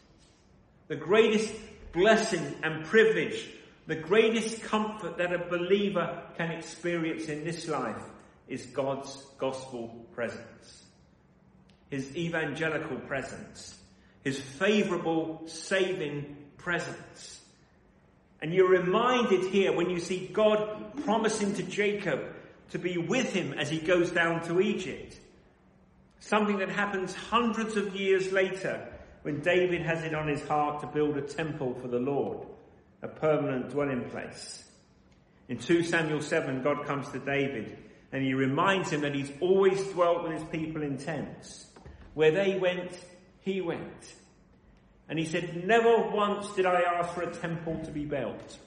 The 0.86 0.94
greatest 0.94 1.52
blessing 1.90 2.54
and 2.62 2.84
privilege, 2.84 3.48
the 3.88 3.96
greatest 3.96 4.62
comfort 4.62 5.18
that 5.18 5.32
a 5.32 5.40
believer 5.40 6.22
can 6.36 6.52
experience 6.52 7.26
in 7.26 7.42
this 7.42 7.66
life 7.66 8.00
is 8.46 8.64
God's 8.66 9.26
gospel 9.38 10.06
presence. 10.14 10.84
His 11.90 12.14
evangelical 12.14 12.98
presence. 12.98 13.76
His 14.22 14.38
favorable 14.38 15.42
saving 15.46 16.36
presence. 16.58 17.40
And 18.40 18.54
you're 18.54 18.68
reminded 18.68 19.50
here 19.50 19.72
when 19.72 19.90
you 19.90 19.98
see 19.98 20.28
God 20.32 21.02
promising 21.04 21.54
to 21.54 21.64
Jacob 21.64 22.36
to 22.70 22.78
be 22.78 22.98
with 22.98 23.32
him 23.32 23.52
as 23.52 23.68
he 23.68 23.78
goes 23.78 24.10
down 24.10 24.42
to 24.44 24.60
Egypt. 24.60 25.18
Something 26.20 26.58
that 26.58 26.68
happens 26.68 27.14
hundreds 27.14 27.76
of 27.76 27.96
years 27.96 28.32
later 28.32 28.86
when 29.22 29.40
David 29.40 29.82
has 29.82 30.02
it 30.04 30.14
on 30.14 30.28
his 30.28 30.42
heart 30.46 30.80
to 30.80 30.86
build 30.86 31.16
a 31.16 31.22
temple 31.22 31.74
for 31.80 31.88
the 31.88 31.98
Lord, 31.98 32.46
a 33.02 33.08
permanent 33.08 33.70
dwelling 33.70 34.08
place. 34.10 34.64
In 35.48 35.58
2 35.58 35.82
Samuel 35.82 36.20
7, 36.20 36.62
God 36.62 36.86
comes 36.86 37.08
to 37.10 37.18
David 37.18 37.76
and 38.12 38.22
he 38.22 38.34
reminds 38.34 38.90
him 38.90 39.02
that 39.02 39.14
he's 39.14 39.32
always 39.40 39.82
dwelt 39.88 40.22
with 40.24 40.32
his 40.32 40.44
people 40.44 40.82
in 40.82 40.96
tents. 40.96 41.66
Where 42.14 42.30
they 42.30 42.58
went, 42.58 42.98
he 43.40 43.60
went. 43.60 44.14
And 45.08 45.18
he 45.18 45.24
said, 45.24 45.66
never 45.66 46.08
once 46.10 46.50
did 46.54 46.66
I 46.66 46.82
ask 46.82 47.14
for 47.14 47.22
a 47.22 47.34
temple 47.34 47.80
to 47.84 47.90
be 47.90 48.04
built. 48.04 48.58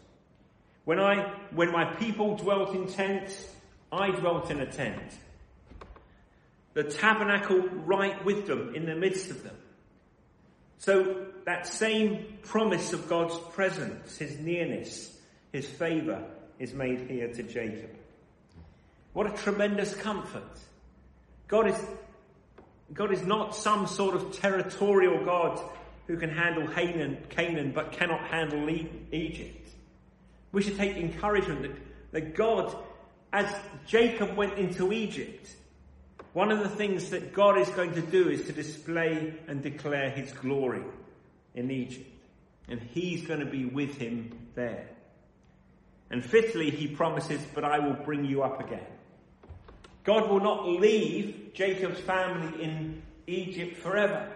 When 0.85 0.99
I, 0.99 1.33
when 1.51 1.71
my 1.71 1.93
people 1.95 2.35
dwelt 2.35 2.75
in 2.75 2.87
tents, 2.87 3.47
I 3.93 4.09
dwelt 4.09 4.49
in 4.49 4.59
a 4.59 4.65
tent. 4.65 5.17
The 6.73 6.83
tabernacle 6.83 7.59
right 7.85 8.23
with 8.25 8.47
them 8.47 8.73
in 8.73 8.85
the 8.85 8.95
midst 8.95 9.29
of 9.29 9.43
them. 9.43 9.55
So 10.79 11.27
that 11.45 11.67
same 11.67 12.25
promise 12.43 12.91
of 12.93 13.07
God's 13.07 13.37
presence, 13.53 14.17
his 14.17 14.39
nearness, 14.39 15.15
his 15.51 15.67
favour, 15.67 16.23
is 16.59 16.73
made 16.73 17.09
here 17.09 17.31
to 17.31 17.43
Jacob. 17.43 17.91
What 19.13 19.27
a 19.27 19.37
tremendous 19.43 19.93
comfort. 19.95 20.59
God 21.47 21.67
is, 21.69 21.79
God 22.93 23.13
is 23.13 23.21
not 23.21 23.55
some 23.55 23.85
sort 23.85 24.15
of 24.15 24.39
territorial 24.39 25.23
God 25.23 25.61
who 26.07 26.17
can 26.17 26.31
handle 26.31 26.67
Canaan, 26.67 27.71
but 27.73 27.91
cannot 27.91 28.21
handle 28.27 28.67
Egypt. 29.11 29.69
We 30.51 30.63
should 30.63 30.77
take 30.77 30.97
encouragement 30.97 31.61
that, 31.61 31.71
that 32.11 32.35
God, 32.35 32.75
as 33.33 33.53
Jacob 33.87 34.37
went 34.37 34.59
into 34.59 34.93
Egypt, 34.93 35.49
one 36.33 36.51
of 36.51 36.59
the 36.59 36.69
things 36.69 37.09
that 37.09 37.33
God 37.33 37.57
is 37.57 37.67
going 37.69 37.93
to 37.93 38.01
do 38.01 38.29
is 38.29 38.45
to 38.45 38.53
display 38.53 39.33
and 39.47 39.63
declare 39.63 40.11
his 40.11 40.31
glory 40.33 40.83
in 41.55 41.71
Egypt. 41.71 42.09
And 42.69 42.79
he's 42.79 43.25
going 43.25 43.39
to 43.39 43.45
be 43.45 43.65
with 43.65 43.97
him 43.97 44.31
there. 44.53 44.87
And 46.11 46.23
fifthly, 46.23 46.69
he 46.69 46.87
promises, 46.87 47.41
but 47.55 47.65
I 47.65 47.79
will 47.79 47.95
bring 48.05 48.23
you 48.23 48.43
up 48.43 48.59
again. 48.59 48.85
God 50.03 50.29
will 50.29 50.39
not 50.39 50.67
leave 50.67 51.51
Jacob's 51.53 51.99
family 52.01 52.63
in 52.63 53.01
Egypt 53.25 53.77
forever, 53.77 54.31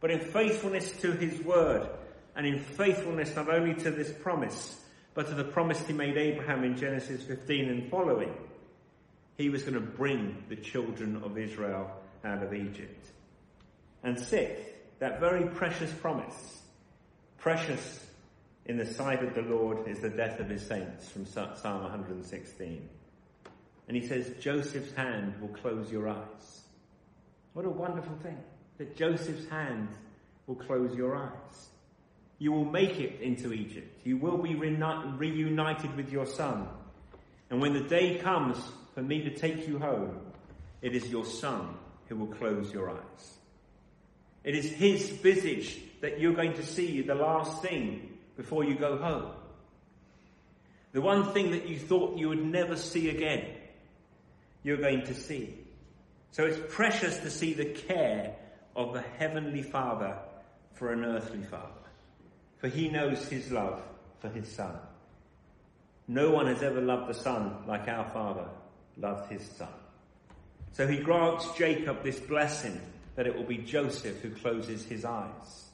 but 0.00 0.10
in 0.10 0.20
faithfulness 0.20 0.90
to 1.02 1.12
his 1.12 1.38
word, 1.44 1.86
and 2.34 2.46
in 2.46 2.60
faithfulness 2.60 3.36
not 3.36 3.50
only 3.50 3.74
to 3.74 3.90
this 3.90 4.10
promise, 4.10 4.80
but 5.16 5.28
to 5.28 5.34
the 5.34 5.44
promise 5.44 5.80
he 5.86 5.94
made 5.94 6.18
Abraham 6.18 6.62
in 6.62 6.76
Genesis 6.76 7.22
15 7.22 7.70
and 7.70 7.90
following, 7.90 8.32
he 9.38 9.48
was 9.48 9.62
going 9.62 9.74
to 9.74 9.80
bring 9.80 10.44
the 10.50 10.56
children 10.56 11.22
of 11.24 11.38
Israel 11.38 11.90
out 12.22 12.42
of 12.42 12.52
Egypt. 12.52 13.06
And 14.04 14.20
sixth, 14.20 14.70
that 14.98 15.18
very 15.18 15.48
precious 15.48 15.90
promise, 15.90 16.60
precious 17.38 18.04
in 18.66 18.76
the 18.76 18.84
sight 18.84 19.24
of 19.24 19.34
the 19.34 19.40
Lord 19.40 19.88
is 19.88 20.00
the 20.00 20.10
death 20.10 20.38
of 20.38 20.50
his 20.50 20.66
saints 20.66 21.08
from 21.08 21.24
Psalm 21.24 21.82
116. 21.82 22.88
And 23.88 23.96
he 23.96 24.06
says, 24.06 24.34
Joseph's 24.38 24.92
hand 24.92 25.40
will 25.40 25.48
close 25.48 25.90
your 25.90 26.10
eyes. 26.10 26.62
What 27.54 27.64
a 27.64 27.70
wonderful 27.70 28.16
thing 28.22 28.38
that 28.76 28.96
Joseph's 28.96 29.48
hand 29.48 29.88
will 30.46 30.56
close 30.56 30.94
your 30.94 31.16
eyes. 31.16 31.68
You 32.38 32.52
will 32.52 32.64
make 32.64 33.00
it 33.00 33.20
into 33.20 33.52
Egypt. 33.52 34.00
You 34.04 34.18
will 34.18 34.38
be 34.38 34.54
reunited 34.54 35.96
with 35.96 36.12
your 36.12 36.26
son. 36.26 36.68
And 37.50 37.60
when 37.60 37.72
the 37.72 37.88
day 37.88 38.18
comes 38.18 38.58
for 38.94 39.02
me 39.02 39.22
to 39.22 39.30
take 39.30 39.66
you 39.66 39.78
home, 39.78 40.18
it 40.82 40.94
is 40.94 41.08
your 41.08 41.24
son 41.24 41.74
who 42.08 42.16
will 42.16 42.34
close 42.34 42.72
your 42.72 42.90
eyes. 42.90 43.38
It 44.44 44.54
is 44.54 44.70
his 44.70 45.08
visage 45.08 45.80
that 46.02 46.20
you're 46.20 46.34
going 46.34 46.54
to 46.54 46.64
see 46.64 47.02
the 47.02 47.14
last 47.14 47.62
thing 47.62 48.18
before 48.36 48.64
you 48.64 48.76
go 48.76 48.96
home. 48.98 49.32
The 50.92 51.00
one 51.00 51.32
thing 51.32 51.50
that 51.50 51.68
you 51.68 51.78
thought 51.78 52.18
you 52.18 52.28
would 52.28 52.44
never 52.44 52.76
see 52.76 53.10
again 53.10 53.44
you're 54.66 54.76
going 54.76 55.02
to 55.02 55.14
see. 55.14 55.54
So 56.32 56.44
it's 56.44 56.58
precious 56.74 57.18
to 57.18 57.30
see 57.30 57.54
the 57.54 57.66
care 57.66 58.34
of 58.74 58.92
the 58.92 59.02
Heavenly 59.18 59.62
Father 59.62 60.18
for 60.74 60.92
an 60.92 61.04
earthly 61.04 61.44
Father. 61.44 61.85
For 62.66 62.72
he 62.72 62.88
knows 62.88 63.28
his 63.28 63.52
love 63.52 63.80
for 64.18 64.28
his 64.28 64.50
Son. 64.50 64.76
No 66.08 66.32
one 66.32 66.48
has 66.48 66.64
ever 66.64 66.80
loved 66.80 67.08
the 67.08 67.14
Son 67.14 67.58
like 67.64 67.86
our 67.86 68.10
Father 68.10 68.48
loved 68.96 69.30
his 69.30 69.48
Son. 69.50 69.68
So 70.72 70.84
he 70.84 70.96
grants 70.96 71.46
Jacob 71.56 72.02
this 72.02 72.18
blessing 72.18 72.80
that 73.14 73.24
it 73.24 73.36
will 73.36 73.44
be 73.44 73.58
Joseph 73.58 74.20
who 74.20 74.30
closes 74.30 74.84
his 74.84 75.04
eyes. 75.04 75.66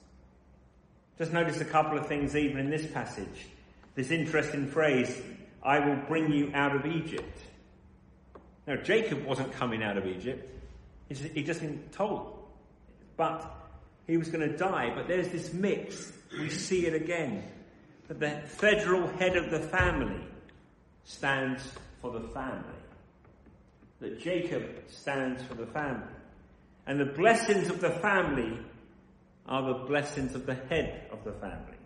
Just 1.16 1.32
notice 1.32 1.62
a 1.62 1.64
couple 1.64 1.96
of 1.96 2.08
things 2.08 2.36
even 2.36 2.58
in 2.58 2.68
this 2.68 2.86
passage. 2.88 3.46
This 3.94 4.10
interesting 4.10 4.66
phrase, 4.66 5.18
I 5.62 5.78
will 5.78 5.96
bring 5.96 6.30
you 6.30 6.50
out 6.52 6.76
of 6.76 6.84
Egypt. 6.84 7.38
Now, 8.66 8.76
Jacob 8.76 9.24
wasn't 9.24 9.50
coming 9.54 9.82
out 9.82 9.96
of 9.96 10.06
Egypt. 10.06 10.46
He'd 11.08 11.46
just 11.46 11.62
been 11.62 11.84
told. 11.90 12.38
But 13.16 13.50
he 14.06 14.18
was 14.18 14.28
going 14.28 14.46
to 14.46 14.54
die. 14.54 14.92
But 14.94 15.08
there's 15.08 15.28
this 15.28 15.54
mix. 15.54 16.12
We 16.38 16.48
see 16.50 16.86
it 16.86 16.94
again. 16.94 17.44
That 18.08 18.20
the 18.20 18.48
federal 18.48 19.06
head 19.06 19.36
of 19.36 19.50
the 19.50 19.60
family 19.60 20.20
stands 21.04 21.62
for 22.00 22.10
the 22.10 22.28
family. 22.28 22.62
That 24.00 24.20
Jacob 24.20 24.64
stands 24.88 25.42
for 25.44 25.54
the 25.54 25.66
family. 25.66 26.02
And 26.86 26.98
the 26.98 27.06
blessings 27.06 27.68
of 27.68 27.80
the 27.80 27.90
family 27.90 28.58
are 29.46 29.62
the 29.62 29.84
blessings 29.84 30.34
of 30.34 30.46
the 30.46 30.54
head 30.54 31.06
of 31.12 31.24
the 31.24 31.32
family. 31.32 31.76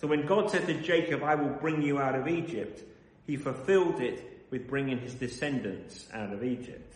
So 0.00 0.06
when 0.06 0.26
God 0.26 0.50
said 0.50 0.66
to 0.66 0.74
Jacob, 0.80 1.22
I 1.22 1.34
will 1.34 1.54
bring 1.54 1.82
you 1.82 1.98
out 1.98 2.14
of 2.14 2.28
Egypt, 2.28 2.82
he 3.26 3.36
fulfilled 3.36 4.00
it 4.00 4.46
with 4.50 4.68
bringing 4.68 4.98
his 4.98 5.14
descendants 5.14 6.06
out 6.12 6.32
of 6.32 6.44
Egypt. 6.44 6.94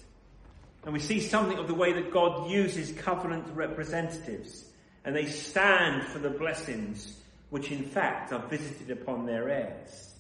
And 0.85 0.93
we 0.93 1.01
see 1.01 1.21
something 1.21 1.59
of 1.59 1.67
the 1.67 1.75
way 1.75 1.93
that 1.93 2.13
God 2.13 2.51
uses 2.51 2.93
covenant 2.93 3.47
representatives, 3.55 4.65
and 5.09 5.17
they 5.17 5.25
stand 5.25 6.03
for 6.03 6.19
the 6.19 6.29
blessings 6.29 7.17
which 7.49 7.71
in 7.71 7.83
fact 7.83 8.31
are 8.31 8.47
visited 8.47 8.91
upon 8.91 9.25
their 9.25 9.49
heirs. 9.49 10.13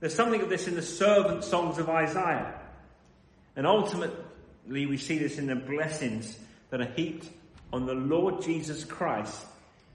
There's 0.00 0.16
something 0.16 0.40
of 0.40 0.48
this 0.48 0.66
in 0.66 0.74
the 0.74 0.82
servant 0.82 1.44
songs 1.44 1.78
of 1.78 1.88
Isaiah. 1.88 2.60
And 3.54 3.68
ultimately 3.68 4.16
we 4.66 4.96
see 4.96 5.18
this 5.18 5.38
in 5.38 5.46
the 5.46 5.54
blessings 5.54 6.36
that 6.70 6.80
are 6.80 6.90
heaped 6.96 7.28
on 7.72 7.86
the 7.86 7.94
Lord 7.94 8.42
Jesus 8.42 8.82
Christ 8.82 9.46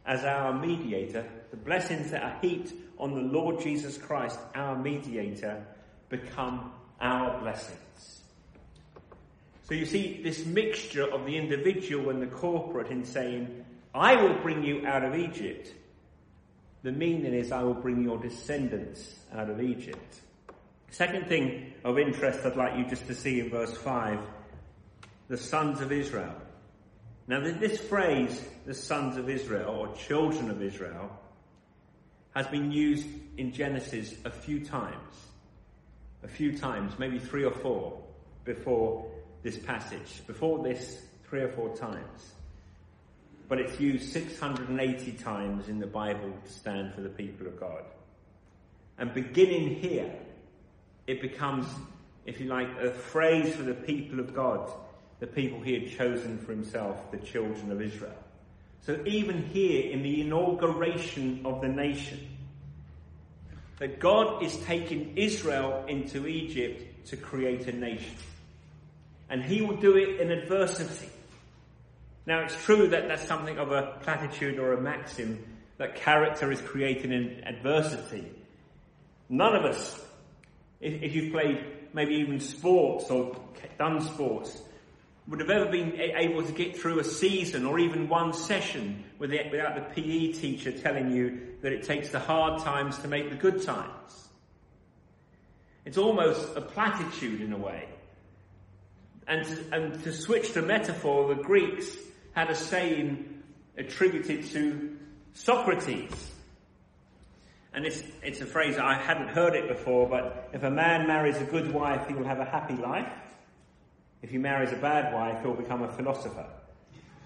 as 0.05 0.23
our 0.23 0.53
mediator, 0.53 1.25
the 1.51 1.57
blessings 1.57 2.11
that 2.11 2.23
are 2.23 2.39
heaped 2.41 2.71
on 2.97 3.15
the 3.15 3.37
Lord 3.37 3.59
Jesus 3.59 3.97
Christ, 3.97 4.39
our 4.55 4.77
mediator, 4.77 5.61
become 6.07 6.71
our 7.01 7.37
blessings. 7.41 8.21
So 9.63 9.73
you 9.73 9.85
see 9.85 10.21
this 10.23 10.45
mixture 10.45 11.03
of 11.03 11.25
the 11.25 11.35
individual 11.35 12.11
and 12.11 12.21
the 12.21 12.27
corporate 12.27 12.91
in 12.91 13.03
saying, 13.03 13.65
I 13.95 14.21
will 14.21 14.35
bring 14.41 14.63
you 14.63 14.85
out 14.85 15.03
of 15.03 15.15
Egypt. 15.15 15.73
The 16.83 16.91
meaning 16.91 17.33
is, 17.33 17.51
I 17.51 17.63
will 17.63 17.73
bring 17.73 18.03
your 18.03 18.17
descendants 18.17 19.15
out 19.33 19.49
of 19.49 19.61
Egypt. 19.61 20.21
Second 20.91 21.27
thing 21.27 21.73
of 21.83 21.97
interest 21.97 22.45
I'd 22.45 22.55
like 22.55 22.77
you 22.77 22.85
just 22.85 23.07
to 23.07 23.15
see 23.15 23.39
in 23.39 23.49
verse 23.49 23.75
5 23.77 24.19
the 25.27 25.37
sons 25.37 25.81
of 25.81 25.91
Israel. 25.91 26.35
Now, 27.27 27.39
this 27.39 27.79
phrase, 27.79 28.39
the 28.67 28.75
sons 28.75 29.17
of 29.17 29.29
Israel 29.29 29.69
or 29.69 29.95
children 29.95 30.51
of 30.51 30.61
Israel, 30.61 31.09
has 32.35 32.45
been 32.47 32.71
used 32.71 33.07
in 33.37 33.51
Genesis 33.51 34.13
a 34.25 34.29
few 34.29 34.63
times 34.63 35.15
a 36.25 36.27
few 36.27 36.57
times, 36.57 36.97
maybe 36.97 37.19
three 37.19 37.45
or 37.45 37.51
four, 37.51 38.01
before 38.43 39.05
this 39.43 39.57
passage. 39.57 40.25
Before 40.25 40.63
this, 40.63 41.01
three 41.29 41.41
or 41.41 41.49
four 41.49 41.75
times. 41.75 42.33
But 43.47 43.59
it's 43.59 43.79
used 43.79 44.11
680 44.11 45.11
times 45.13 45.69
in 45.69 45.79
the 45.79 45.87
Bible 45.87 46.33
to 46.43 46.51
stand 46.51 46.93
for 46.93 47.01
the 47.01 47.09
people 47.09 47.47
of 47.47 47.59
God. 47.59 47.83
And 48.97 49.13
beginning 49.13 49.75
here, 49.75 50.11
it 51.05 51.21
becomes, 51.21 51.67
if 52.25 52.39
you 52.39 52.47
like, 52.47 52.69
a 52.79 52.91
phrase 52.91 53.55
for 53.55 53.63
the 53.63 53.73
people 53.73 54.19
of 54.19 54.33
God, 54.33 54.71
the 55.19 55.27
people 55.27 55.61
he 55.61 55.73
had 55.73 55.97
chosen 55.97 56.39
for 56.39 56.51
himself, 56.51 57.11
the 57.11 57.17
children 57.17 57.71
of 57.71 57.81
Israel. 57.81 58.15
So 58.81 59.01
even 59.05 59.43
here 59.47 59.91
in 59.91 60.03
the 60.03 60.21
inauguration 60.21 61.41
of 61.45 61.61
the 61.61 61.67
nation, 61.67 62.27
that 63.79 63.99
God 63.99 64.43
is 64.43 64.55
taking 64.57 65.17
Israel 65.17 65.85
into 65.87 66.27
Egypt 66.27 67.07
to 67.07 67.17
create 67.17 67.67
a 67.67 67.71
nation. 67.71 68.15
And 69.29 69.43
he 69.43 69.61
will 69.61 69.77
do 69.77 69.97
it 69.97 70.21
in 70.21 70.31
adversity. 70.31 71.09
Now 72.25 72.41
it's 72.41 72.55
true 72.63 72.87
that 72.87 73.07
that's 73.07 73.27
something 73.27 73.57
of 73.59 73.71
a 73.71 73.97
platitude 74.01 74.59
or 74.59 74.73
a 74.73 74.81
maxim 74.81 75.43
that 75.77 75.95
character 75.95 76.51
is 76.51 76.59
created 76.61 77.11
in 77.11 77.43
adversity. 77.45 78.31
None 79.29 79.55
of 79.55 79.65
us, 79.65 79.99
if 80.79 81.13
you've 81.13 81.31
played 81.31 81.63
maybe 81.93 82.15
even 82.15 82.39
sports 82.39 83.09
or 83.09 83.35
done 83.77 84.01
sports, 84.01 84.61
would 85.27 85.39
have 85.39 85.49
ever 85.49 85.71
been 85.71 85.99
able 85.99 86.43
to 86.43 86.51
get 86.51 86.77
through 86.77 86.99
a 86.99 87.03
season 87.03 87.65
or 87.65 87.79
even 87.79 88.07
one 88.07 88.31
session 88.33 89.03
without 89.17 89.75
the 89.75 89.81
PE 89.93 90.33
teacher 90.33 90.71
telling 90.71 91.11
you 91.11 91.39
that 91.61 91.71
it 91.71 91.83
takes 91.83 92.09
the 92.09 92.19
hard 92.19 92.61
times 92.61 92.97
to 92.99 93.07
make 93.07 93.29
the 93.29 93.35
good 93.35 93.63
times. 93.63 94.29
It's 95.83 95.97
almost 95.97 96.55
a 96.55 96.61
platitude 96.61 97.41
in 97.41 97.53
a 97.53 97.57
way. 97.57 97.87
And 99.27 99.45
to, 99.45 99.65
and 99.71 100.03
to 100.03 100.13
switch 100.13 100.53
to 100.53 100.61
metaphor, 100.61 101.33
the 101.33 101.41
Greeks 101.41 101.87
had 102.35 102.49
a 102.49 102.55
saying 102.55 103.41
attributed 103.77 104.45
to 104.51 104.97
Socrates. 105.33 106.31
And 107.73 107.85
it's, 107.85 108.03
it's 108.21 108.41
a 108.41 108.45
phrase, 108.45 108.77
I 108.77 108.93
hadn't 108.95 109.29
heard 109.29 109.55
it 109.55 109.67
before, 109.67 110.07
but 110.07 110.49
if 110.53 110.63
a 110.63 110.69
man 110.69 111.07
marries 111.07 111.37
a 111.37 111.45
good 111.45 111.73
wife, 111.73 112.07
he 112.07 112.13
will 112.13 112.25
have 112.25 112.39
a 112.39 112.45
happy 112.45 112.75
life. 112.75 113.11
If 114.21 114.29
he 114.29 114.37
marries 114.37 114.71
a 114.71 114.77
bad 114.77 115.13
wife, 115.13 115.41
he'll 115.41 115.53
become 115.53 115.83
a 115.83 115.91
philosopher. 115.91 116.45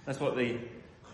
That's 0.05 0.19
what 0.19 0.35
the 0.35 0.57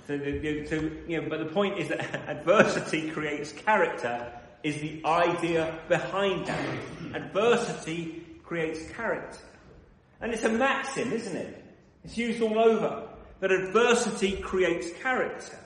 So, 0.08 0.14
you 0.14 1.22
know, 1.22 1.30
but 1.30 1.40
the 1.40 1.52
point 1.52 1.80
is 1.80 1.90
that 1.90 2.00
adversity 2.30 3.10
creates 3.10 3.52
character 3.52 4.32
is 4.64 4.80
the 4.80 5.02
idea 5.06 5.78
behind 5.88 6.48
that. 6.48 6.66
Adversity 7.14 8.26
creates 8.44 8.90
character. 8.92 9.40
And 10.22 10.34
it's 10.34 10.44
a 10.44 10.50
maxim, 10.50 11.12
isn't 11.12 11.36
it? 11.36 11.64
It's 12.04 12.18
used 12.18 12.42
all 12.42 12.58
over. 12.58 13.10
That 13.40 13.52
adversity 13.52 14.38
creates 14.38 14.88
character. 15.02 15.60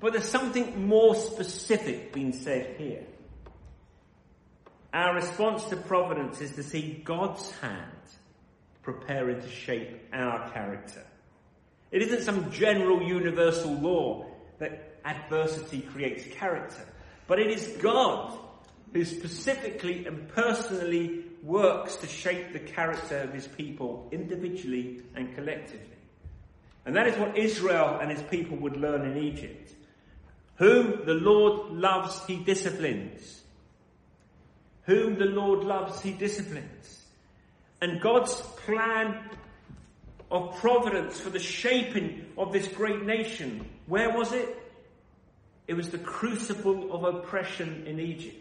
But 0.00 0.12
there's 0.12 0.28
something 0.28 0.86
more 0.86 1.14
specific 1.14 2.12
being 2.12 2.32
said 2.32 2.74
here. 2.76 3.04
Our 4.92 5.14
response 5.14 5.64
to 5.66 5.76
providence 5.76 6.40
is 6.40 6.52
to 6.56 6.62
see 6.62 7.00
God's 7.04 7.50
hand 7.60 7.88
preparing 8.82 9.40
to 9.40 9.48
shape 9.48 10.08
our 10.12 10.50
character. 10.50 11.02
It 11.90 12.02
isn't 12.02 12.22
some 12.22 12.50
general 12.50 13.02
universal 13.02 13.72
law 13.72 14.26
that 14.58 14.98
adversity 15.04 15.80
creates 15.80 16.24
character, 16.34 16.84
but 17.26 17.38
it 17.38 17.50
is 17.50 17.76
God 17.80 18.36
who 18.92 19.04
specifically 19.04 20.04
and 20.06 20.28
personally 20.28 21.24
works 21.42 21.96
to 21.96 22.06
shape 22.06 22.52
the 22.52 22.58
character 22.58 23.18
of 23.18 23.32
his 23.32 23.46
people 23.46 24.08
individually 24.12 25.02
and 25.14 25.34
collectively. 25.34 25.80
And 26.84 26.96
that 26.96 27.06
is 27.06 27.16
what 27.16 27.36
Israel 27.36 27.98
and 28.00 28.10
his 28.10 28.22
people 28.22 28.56
would 28.58 28.76
learn 28.76 29.04
in 29.04 29.16
Egypt. 29.16 29.72
Whom 30.56 31.04
the 31.06 31.14
Lord 31.14 31.72
loves, 31.72 32.24
he 32.26 32.36
disciplines. 32.36 33.42
Whom 34.84 35.18
the 35.18 35.26
Lord 35.26 35.64
loves, 35.64 36.00
he 36.00 36.12
disciplines. 36.12 37.02
And 37.80 38.00
God's 38.00 38.34
plan 38.64 39.18
of 40.30 40.56
providence 40.56 41.20
for 41.20 41.30
the 41.30 41.38
shaping 41.38 42.26
of 42.38 42.52
this 42.52 42.66
great 42.68 43.04
nation, 43.04 43.68
where 43.86 44.16
was 44.16 44.32
it? 44.32 44.58
It 45.68 45.74
was 45.74 45.90
the 45.90 45.98
crucible 45.98 46.92
of 46.92 47.04
oppression 47.04 47.84
in 47.86 48.00
Egypt. 48.00 48.38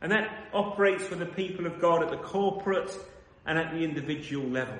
And 0.00 0.12
that 0.12 0.30
operates 0.54 1.04
for 1.04 1.16
the 1.16 1.26
people 1.26 1.66
of 1.66 1.80
God 1.80 2.02
at 2.02 2.10
the 2.10 2.16
corporate 2.16 2.96
and 3.46 3.58
at 3.58 3.72
the 3.72 3.80
individual 3.80 4.48
level. 4.48 4.78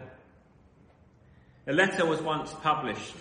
A 1.68 1.72
letter 1.72 2.06
was 2.06 2.22
once 2.22 2.54
published, 2.62 3.14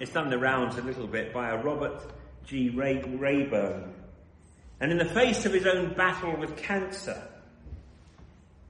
it's 0.00 0.12
done 0.12 0.30
the 0.30 0.38
rounds 0.38 0.76
a 0.78 0.82
little 0.82 1.06
bit, 1.06 1.32
by 1.32 1.50
a 1.50 1.62
Robert 1.62 2.02
G. 2.44 2.70
Ray- 2.70 3.04
Rayburn. 3.04 3.94
And 4.80 4.90
in 4.90 4.98
the 4.98 5.04
face 5.04 5.46
of 5.46 5.52
his 5.52 5.64
own 5.64 5.94
battle 5.94 6.36
with 6.36 6.56
cancer, 6.56 7.22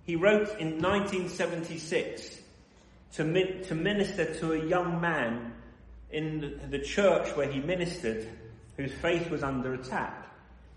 he 0.05 0.15
wrote 0.15 0.59
in 0.59 0.83
1976 0.83 2.39
to, 3.15 3.63
to 3.63 3.75
minister 3.75 4.35
to 4.41 4.53
a 4.53 4.67
young 4.67 5.01
man 5.01 5.55
in 6.11 6.41
the, 6.41 6.79
the 6.79 6.85
church 6.85 7.35
where 7.35 7.51
he 7.51 7.61
ministered 7.61 8.29
whose 8.77 8.93
faith 8.93 9.31
was 9.31 9.43
under 9.43 9.73
attack 9.73 10.29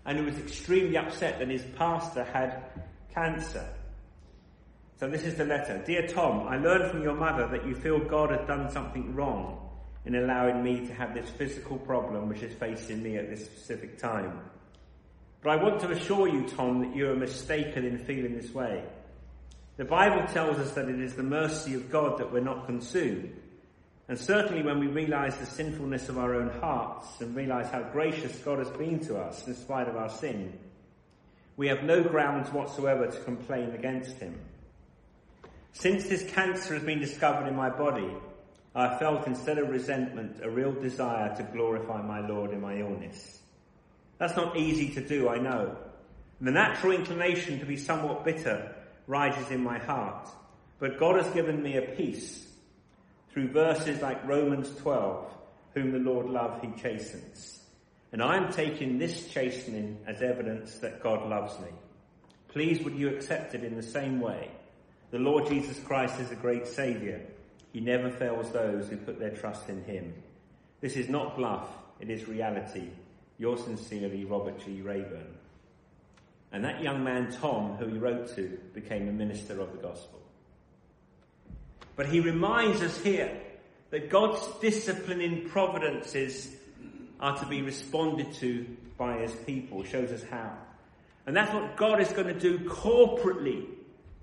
and 0.06 0.16
who 0.16 0.24
was 0.24 0.38
extremely 0.38 0.96
upset 0.96 1.38
that 1.38 1.48
his 1.48 1.64
pastor 1.76 2.24
had 2.24 2.62
cancer. 3.12 3.68
So 4.98 5.08
this 5.08 5.24
is 5.24 5.34
the 5.34 5.44
letter. 5.44 5.82
Dear 5.84 6.06
Tom, 6.06 6.46
I 6.46 6.58
learned 6.58 6.90
from 6.90 7.02
your 7.02 7.14
mother 7.14 7.48
that 7.48 7.66
you 7.66 7.74
feel 7.74 7.98
God 7.98 8.30
has 8.30 8.46
done 8.46 8.70
something 8.70 9.14
wrong 9.14 9.68
in 10.04 10.14
allowing 10.14 10.62
me 10.62 10.86
to 10.86 10.94
have 10.94 11.14
this 11.14 11.28
physical 11.30 11.76
problem 11.78 12.28
which 12.28 12.42
is 12.42 12.54
facing 12.54 13.02
me 13.02 13.16
at 13.16 13.28
this 13.28 13.44
specific 13.44 13.98
time. 13.98 14.40
But 15.42 15.50
I 15.50 15.62
want 15.62 15.80
to 15.80 15.90
assure 15.90 16.28
you, 16.28 16.46
Tom, 16.48 16.80
that 16.80 16.94
you 16.94 17.10
are 17.10 17.16
mistaken 17.16 17.84
in 17.84 17.98
feeling 17.98 18.36
this 18.36 18.54
way. 18.54 18.84
The 19.76 19.84
Bible 19.84 20.26
tells 20.32 20.58
us 20.58 20.72
that 20.72 20.88
it 20.88 21.00
is 21.00 21.14
the 21.14 21.22
mercy 21.22 21.74
of 21.74 21.90
God 21.90 22.18
that 22.18 22.32
we're 22.32 22.40
not 22.40 22.66
consumed. 22.66 23.34
And 24.08 24.18
certainly 24.18 24.62
when 24.62 24.78
we 24.78 24.88
realize 24.88 25.36
the 25.36 25.46
sinfulness 25.46 26.08
of 26.08 26.18
our 26.18 26.34
own 26.34 26.50
hearts 26.60 27.20
and 27.20 27.34
realize 27.34 27.70
how 27.70 27.82
gracious 27.82 28.36
God 28.38 28.58
has 28.58 28.68
been 28.70 29.00
to 29.06 29.18
us 29.18 29.46
in 29.46 29.54
spite 29.54 29.88
of 29.88 29.96
our 29.96 30.10
sin, 30.10 30.58
we 31.56 31.68
have 31.68 31.84
no 31.84 32.02
grounds 32.02 32.52
whatsoever 32.52 33.06
to 33.06 33.20
complain 33.20 33.70
against 33.70 34.16
him. 34.18 34.38
Since 35.72 36.08
this 36.08 36.22
cancer 36.30 36.74
has 36.74 36.82
been 36.82 37.00
discovered 37.00 37.48
in 37.48 37.56
my 37.56 37.70
body, 37.70 38.10
I 38.74 38.98
felt 38.98 39.26
instead 39.26 39.58
of 39.58 39.68
resentment 39.68 40.40
a 40.42 40.50
real 40.50 40.72
desire 40.72 41.34
to 41.36 41.42
glorify 41.42 42.02
my 42.02 42.26
Lord 42.26 42.52
in 42.52 42.60
my 42.60 42.76
illness. 42.76 43.40
That's 44.18 44.36
not 44.36 44.56
easy 44.56 44.94
to 44.94 45.00
do, 45.00 45.28
I 45.28 45.38
know. 45.38 45.76
The 46.40 46.50
natural 46.50 46.92
inclination 46.92 47.58
to 47.60 47.66
be 47.66 47.76
somewhat 47.76 48.24
bitter 48.24 48.74
rises 49.06 49.50
in 49.50 49.62
my 49.62 49.78
heart, 49.78 50.28
but 50.78 50.98
God 50.98 51.22
has 51.22 51.32
given 51.34 51.62
me 51.62 51.76
a 51.76 51.82
peace 51.82 52.46
through 53.32 53.48
verses 53.48 54.00
like 54.02 54.26
Romans 54.26 54.74
12, 54.76 55.32
whom 55.74 55.92
the 55.92 55.98
Lord 55.98 56.26
loves, 56.26 56.62
he 56.62 56.80
chastens. 56.80 57.62
And 58.12 58.22
I 58.22 58.36
am 58.36 58.52
taking 58.52 58.98
this 58.98 59.28
chastening 59.28 59.98
as 60.06 60.20
evidence 60.20 60.78
that 60.78 61.02
God 61.02 61.28
loves 61.28 61.58
me. 61.60 61.68
Please 62.48 62.82
would 62.84 62.94
you 62.94 63.08
accept 63.08 63.54
it 63.54 63.64
in 63.64 63.74
the 63.74 63.82
same 63.82 64.20
way? 64.20 64.50
The 65.12 65.18
Lord 65.18 65.46
Jesus 65.46 65.78
Christ 65.78 66.18
is 66.20 66.30
a 66.30 66.36
great 66.36 66.66
Saviour. 66.66 67.20
He 67.74 67.80
never 67.80 68.10
fails 68.10 68.50
those 68.50 68.88
who 68.88 68.96
put 68.96 69.18
their 69.18 69.30
trust 69.30 69.68
in 69.68 69.84
Him. 69.84 70.14
This 70.80 70.96
is 70.96 71.10
not 71.10 71.36
bluff, 71.36 71.68
it 72.00 72.08
is 72.08 72.26
reality. 72.26 72.88
Yours 73.38 73.62
sincerely, 73.62 74.24
Robert 74.24 74.58
G. 74.64 74.80
Rayburn. 74.80 75.36
And 76.50 76.64
that 76.64 76.82
young 76.82 77.04
man, 77.04 77.30
Tom, 77.30 77.76
who 77.76 77.86
he 77.88 77.98
wrote 77.98 78.34
to, 78.36 78.58
became 78.72 79.08
a 79.08 79.12
minister 79.12 79.60
of 79.60 79.72
the 79.72 79.78
gospel. 79.78 80.20
But 81.94 82.06
he 82.06 82.20
reminds 82.20 82.80
us 82.80 82.98
here 82.98 83.38
that 83.90 84.08
God's 84.08 84.46
disciplining 84.60 85.48
providences 85.50 86.54
are 87.20 87.38
to 87.38 87.46
be 87.46 87.60
responded 87.60 88.32
to 88.34 88.66
by 88.96 89.18
his 89.18 89.32
people, 89.32 89.84
shows 89.84 90.10
us 90.10 90.22
how. 90.30 90.56
And 91.26 91.36
that's 91.36 91.52
what 91.52 91.76
God 91.76 92.00
is 92.00 92.08
going 92.08 92.28
to 92.28 92.38
do 92.38 92.60
corporately 92.60 93.66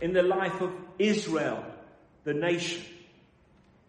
in 0.01 0.13
the 0.13 0.23
life 0.23 0.61
of 0.61 0.71
Israel, 0.97 1.63
the 2.23 2.33
nation. 2.33 2.83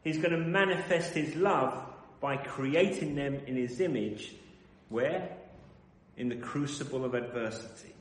He's 0.03 0.19
going 0.19 0.33
to 0.33 0.39
manifest 0.39 1.15
his 1.15 1.37
love 1.37 1.75
by 2.21 2.37
creating 2.37 3.15
them 3.15 3.41
in 3.47 3.57
his 3.57 3.81
image. 3.81 4.33
Where? 4.89 5.29
In 6.17 6.29
the 6.29 6.37
crucible 6.37 7.05
of 7.05 7.15
adversity. 7.15 7.95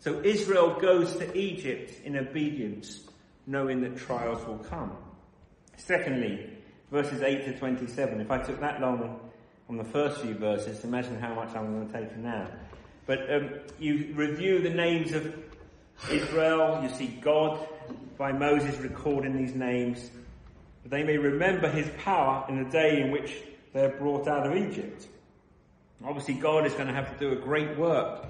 So 0.00 0.20
Israel 0.22 0.78
goes 0.80 1.16
to 1.16 1.36
Egypt 1.36 2.04
in 2.04 2.16
obedience, 2.16 3.00
knowing 3.46 3.80
that 3.82 3.96
trials 3.96 4.46
will 4.46 4.58
come. 4.58 4.92
Secondly, 5.76 6.50
verses 6.90 7.22
8 7.22 7.44
to 7.46 7.58
27. 7.58 8.20
If 8.20 8.30
I 8.30 8.38
took 8.38 8.60
that 8.60 8.80
long 8.80 9.20
on 9.68 9.76
the 9.76 9.84
first 9.84 10.20
few 10.20 10.34
verses, 10.34 10.84
imagine 10.84 11.18
how 11.18 11.34
much 11.34 11.54
I'm 11.54 11.72
going 11.72 11.88
to 11.88 11.92
take 11.92 12.16
now. 12.16 12.46
But 13.06 13.32
um, 13.32 13.50
you 13.78 14.12
review 14.14 14.60
the 14.60 14.70
names 14.70 15.12
of 15.12 15.34
Israel, 16.10 16.80
you 16.82 16.88
see 16.90 17.08
God 17.20 17.66
by 18.16 18.32
Moses 18.32 18.78
recording 18.78 19.36
these 19.36 19.54
names, 19.54 20.10
that 20.82 20.90
they 20.90 21.02
may 21.02 21.18
remember 21.18 21.68
his 21.68 21.88
power 21.98 22.44
in 22.48 22.62
the 22.62 22.70
day 22.70 23.00
in 23.00 23.10
which 23.10 23.34
they're 23.72 23.96
brought 23.96 24.28
out 24.28 24.46
of 24.46 24.56
Egypt. 24.56 25.06
Obviously, 26.04 26.34
God 26.34 26.66
is 26.66 26.72
going 26.74 26.86
to 26.86 26.94
have 26.94 27.12
to 27.12 27.18
do 27.18 27.32
a 27.32 27.40
great 27.40 27.76
work 27.76 28.26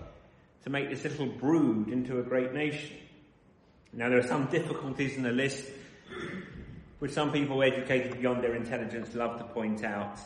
to 0.65 0.71
make 0.71 0.89
this 0.89 1.05
little 1.05 1.27
brood 1.27 1.89
into 1.89 2.19
a 2.19 2.23
great 2.23 2.53
nation. 2.53 2.97
Now, 3.93 4.09
there 4.09 4.19
are 4.19 4.27
some 4.27 4.47
difficulties 4.47 5.17
in 5.17 5.23
the 5.23 5.33
list 5.33 5.65
which 6.99 7.13
some 7.13 7.33
people 7.33 7.63
educated 7.63 8.19
beyond 8.19 8.43
their 8.43 8.55
intelligence 8.55 9.15
love 9.15 9.39
to 9.39 9.45
point 9.45 9.85
out. 9.85 10.19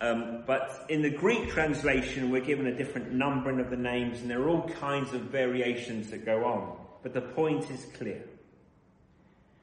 Um, 0.00 0.44
but 0.46 0.86
in 0.88 1.02
the 1.02 1.10
Greek 1.10 1.50
translation, 1.50 2.30
we're 2.30 2.44
given 2.44 2.66
a 2.66 2.76
different 2.76 3.12
numbering 3.12 3.58
of 3.58 3.70
the 3.70 3.76
names, 3.76 4.20
and 4.20 4.30
there 4.30 4.40
are 4.42 4.48
all 4.48 4.68
kinds 4.68 5.12
of 5.12 5.22
variations 5.22 6.10
that 6.10 6.24
go 6.24 6.44
on. 6.44 6.76
But 7.02 7.14
the 7.14 7.20
point 7.20 7.70
is 7.70 7.84
clear 7.96 8.24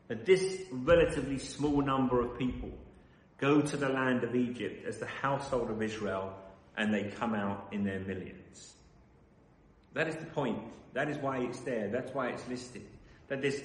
that 0.08 0.26
this 0.26 0.62
relatively 0.71 1.38
small 1.38 1.82
number 1.82 2.21
of 2.21 2.38
people 2.38 2.71
go 3.38 3.62
to 3.62 3.78
the 3.78 3.89
land 3.89 4.24
of 4.24 4.36
Egypt 4.36 4.86
as 4.86 4.98
the 4.98 5.08
household 5.08 5.69
of 5.69 5.82
Israel, 5.82 6.34
and 6.78 6.93
they 6.93 7.04
come 7.04 7.34
out 7.34 7.67
in 7.71 7.84
their 7.84 8.00
millions. 8.00 8.74
That 9.93 10.08
is 10.08 10.15
the 10.15 10.26
point. 10.26 10.60
That 10.93 11.10
is 11.10 11.17
why 11.17 11.39
it's 11.39 11.60
there. 11.62 11.89
That's 11.89 12.13
why 12.13 12.30
it's 12.30 12.48
listed. 12.48 12.84
That 13.28 13.41
this 13.41 13.62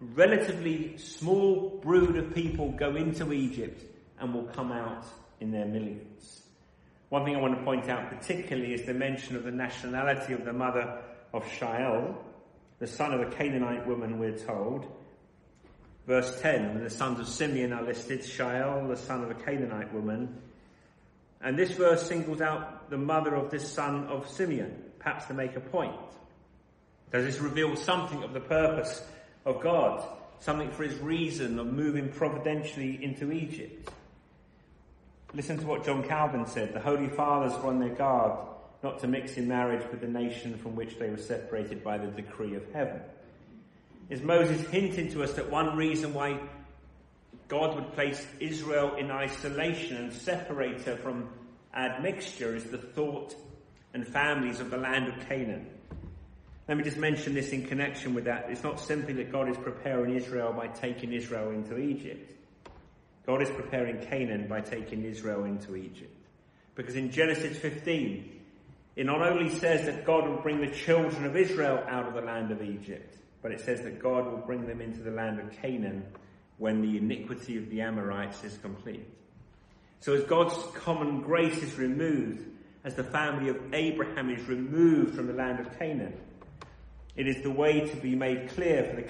relatively 0.00 0.96
small 0.98 1.80
brood 1.82 2.16
of 2.16 2.34
people 2.34 2.72
go 2.72 2.96
into 2.96 3.32
Egypt 3.32 3.82
and 4.18 4.34
will 4.34 4.44
come 4.44 4.72
out 4.72 5.04
in 5.40 5.50
their 5.50 5.66
millions. 5.66 6.42
One 7.08 7.24
thing 7.24 7.36
I 7.36 7.40
want 7.40 7.56
to 7.56 7.64
point 7.64 7.88
out 7.88 8.10
particularly 8.10 8.74
is 8.74 8.84
the 8.84 8.94
mention 8.94 9.36
of 9.36 9.44
the 9.44 9.50
nationality 9.50 10.32
of 10.32 10.44
the 10.44 10.52
mother 10.52 11.02
of 11.32 11.44
Shaul, 11.44 12.16
the 12.84 12.90
son 12.90 13.14
of 13.14 13.20
a 13.22 13.30
Canaanite 13.30 13.86
woman, 13.86 14.18
we're 14.18 14.36
told. 14.36 14.86
Verse 16.06 16.38
10, 16.42 16.84
the 16.84 16.90
sons 16.90 17.18
of 17.18 17.26
Simeon 17.26 17.72
are 17.72 17.82
listed, 17.82 18.20
Shaul, 18.20 18.88
the 18.88 18.96
son 18.98 19.24
of 19.24 19.30
a 19.30 19.34
Canaanite 19.34 19.90
woman. 19.94 20.36
And 21.40 21.58
this 21.58 21.70
verse 21.70 22.06
singles 22.06 22.42
out 22.42 22.90
the 22.90 22.98
mother 22.98 23.34
of 23.34 23.50
this 23.50 23.66
son 23.66 24.04
of 24.08 24.28
Simeon, 24.28 24.82
perhaps 24.98 25.24
to 25.28 25.32
make 25.32 25.56
a 25.56 25.60
point. 25.60 25.96
Does 27.10 27.24
this 27.24 27.40
reveal 27.40 27.74
something 27.74 28.22
of 28.22 28.34
the 28.34 28.40
purpose 28.40 29.02
of 29.46 29.62
God, 29.62 30.06
something 30.40 30.70
for 30.70 30.82
his 30.82 30.98
reason 30.98 31.58
of 31.58 31.72
moving 31.72 32.10
providentially 32.10 33.02
into 33.02 33.32
Egypt. 33.32 33.88
Listen 35.32 35.56
to 35.56 35.66
what 35.66 35.86
John 35.86 36.02
Calvin 36.06 36.46
said. 36.46 36.74
The 36.74 36.80
Holy 36.80 37.08
Fathers 37.08 37.58
were 37.62 37.70
on 37.70 37.80
their 37.80 37.94
guard 37.94 38.53
not 38.84 38.98
to 39.00 39.08
mix 39.08 39.38
in 39.38 39.48
marriage 39.48 39.82
with 39.90 40.02
the 40.02 40.06
nation 40.06 40.58
from 40.58 40.76
which 40.76 40.98
they 40.98 41.08
were 41.08 41.16
separated 41.16 41.82
by 41.82 41.96
the 41.96 42.06
decree 42.08 42.54
of 42.54 42.62
heaven. 42.74 43.00
Is 44.10 44.20
Moses 44.20 44.60
hinting 44.68 45.10
to 45.12 45.22
us 45.24 45.32
that 45.32 45.50
one 45.50 45.74
reason 45.74 46.12
why 46.12 46.38
God 47.48 47.74
would 47.74 47.94
place 47.94 48.24
Israel 48.40 48.94
in 48.96 49.10
isolation 49.10 49.96
and 49.96 50.12
separate 50.12 50.82
her 50.82 50.96
from 50.96 51.30
admixture 51.74 52.54
is 52.54 52.64
the 52.64 52.76
thought 52.76 53.34
and 53.94 54.06
families 54.06 54.60
of 54.60 54.70
the 54.70 54.76
land 54.76 55.08
of 55.08 55.28
Canaan. 55.28 55.66
Let 56.68 56.76
me 56.76 56.84
just 56.84 56.98
mention 56.98 57.32
this 57.32 57.52
in 57.52 57.66
connection 57.66 58.12
with 58.12 58.24
that. 58.24 58.46
It's 58.50 58.62
not 58.62 58.78
simply 58.78 59.14
that 59.14 59.32
God 59.32 59.48
is 59.48 59.56
preparing 59.56 60.14
Israel 60.14 60.52
by 60.52 60.66
taking 60.68 61.14
Israel 61.14 61.50
into 61.50 61.78
Egypt. 61.78 62.32
God 63.26 63.40
is 63.40 63.48
preparing 63.48 64.04
Canaan 64.06 64.46
by 64.46 64.60
taking 64.60 65.04
Israel 65.04 65.44
into 65.44 65.74
Egypt. 65.74 66.14
Because 66.74 66.96
in 66.96 67.10
Genesis 67.10 67.56
15, 67.56 68.33
it 68.96 69.06
not 69.06 69.22
only 69.22 69.50
says 69.50 69.86
that 69.86 70.04
God 70.04 70.28
will 70.28 70.36
bring 70.36 70.60
the 70.60 70.70
children 70.70 71.24
of 71.24 71.36
Israel 71.36 71.82
out 71.88 72.06
of 72.06 72.14
the 72.14 72.20
land 72.20 72.50
of 72.52 72.62
Egypt, 72.62 73.18
but 73.42 73.50
it 73.50 73.60
says 73.60 73.82
that 73.82 74.00
God 74.00 74.26
will 74.26 74.38
bring 74.38 74.66
them 74.66 74.80
into 74.80 75.00
the 75.00 75.10
land 75.10 75.40
of 75.40 75.50
Canaan 75.60 76.04
when 76.58 76.80
the 76.80 76.96
iniquity 76.96 77.58
of 77.58 77.68
the 77.70 77.80
Amorites 77.80 78.44
is 78.44 78.56
complete. 78.58 79.06
So 80.00 80.12
as 80.12 80.22
God's 80.24 80.54
common 80.74 81.22
grace 81.22 81.62
is 81.62 81.76
removed, 81.76 82.46
as 82.84 82.94
the 82.94 83.04
family 83.04 83.48
of 83.48 83.74
Abraham 83.74 84.30
is 84.30 84.46
removed 84.46 85.16
from 85.16 85.26
the 85.26 85.32
land 85.32 85.58
of 85.58 85.78
Canaan, 85.78 86.14
it 87.16 87.26
is 87.26 87.42
the 87.42 87.50
way 87.50 87.88
to 87.88 87.96
be 87.96 88.14
made 88.14 88.50
clear 88.50 88.84
for 88.84 88.96
the 88.96 89.02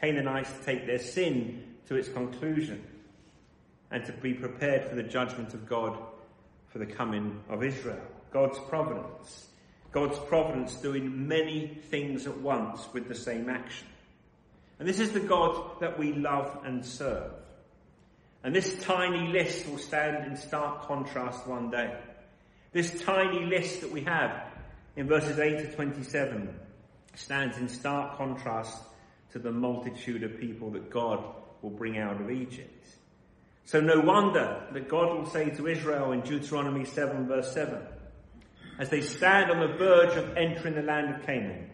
Canaanites, 0.00 0.52
to 0.52 0.64
take 0.64 0.86
their 0.86 0.98
sin 0.98 1.64
to 1.88 1.96
its 1.96 2.08
conclusion 2.08 2.82
and 3.90 4.04
to 4.04 4.12
be 4.12 4.34
prepared 4.34 4.88
for 4.88 4.94
the 4.94 5.02
judgment 5.02 5.54
of 5.54 5.68
God 5.68 5.98
for 6.68 6.78
the 6.78 6.86
coming 6.86 7.40
of 7.48 7.62
Israel. 7.62 8.00
God's 8.36 8.58
providence. 8.68 9.46
God's 9.92 10.18
providence 10.18 10.74
doing 10.74 11.26
many 11.26 11.68
things 11.88 12.26
at 12.26 12.36
once 12.36 12.86
with 12.92 13.08
the 13.08 13.14
same 13.14 13.48
action. 13.48 13.86
And 14.78 14.86
this 14.86 15.00
is 15.00 15.12
the 15.12 15.20
God 15.20 15.80
that 15.80 15.98
we 15.98 16.12
love 16.12 16.58
and 16.62 16.84
serve. 16.84 17.32
And 18.44 18.54
this 18.54 18.78
tiny 18.82 19.28
list 19.28 19.66
will 19.66 19.78
stand 19.78 20.26
in 20.26 20.36
stark 20.36 20.82
contrast 20.82 21.46
one 21.46 21.70
day. 21.70 21.96
This 22.72 23.02
tiny 23.04 23.46
list 23.46 23.80
that 23.80 23.90
we 23.90 24.02
have 24.02 24.42
in 24.96 25.08
verses 25.08 25.38
8 25.38 25.56
to 25.60 25.72
27 25.74 26.54
stands 27.14 27.56
in 27.56 27.70
stark 27.70 28.18
contrast 28.18 28.82
to 29.32 29.38
the 29.38 29.50
multitude 29.50 30.24
of 30.24 30.38
people 30.38 30.72
that 30.72 30.90
God 30.90 31.24
will 31.62 31.70
bring 31.70 31.96
out 31.96 32.20
of 32.20 32.30
Egypt. 32.30 32.86
So 33.64 33.80
no 33.80 33.98
wonder 33.98 34.62
that 34.72 34.90
God 34.90 35.16
will 35.16 35.26
say 35.26 35.48
to 35.48 35.68
Israel 35.68 36.12
in 36.12 36.20
Deuteronomy 36.20 36.84
7 36.84 37.26
verse 37.26 37.50
7, 37.54 37.78
as 38.78 38.90
they 38.90 39.00
stand 39.00 39.50
on 39.50 39.60
the 39.60 39.76
verge 39.76 40.16
of 40.16 40.36
entering 40.36 40.74
the 40.74 40.82
land 40.82 41.14
of 41.14 41.26
Canaan, 41.26 41.70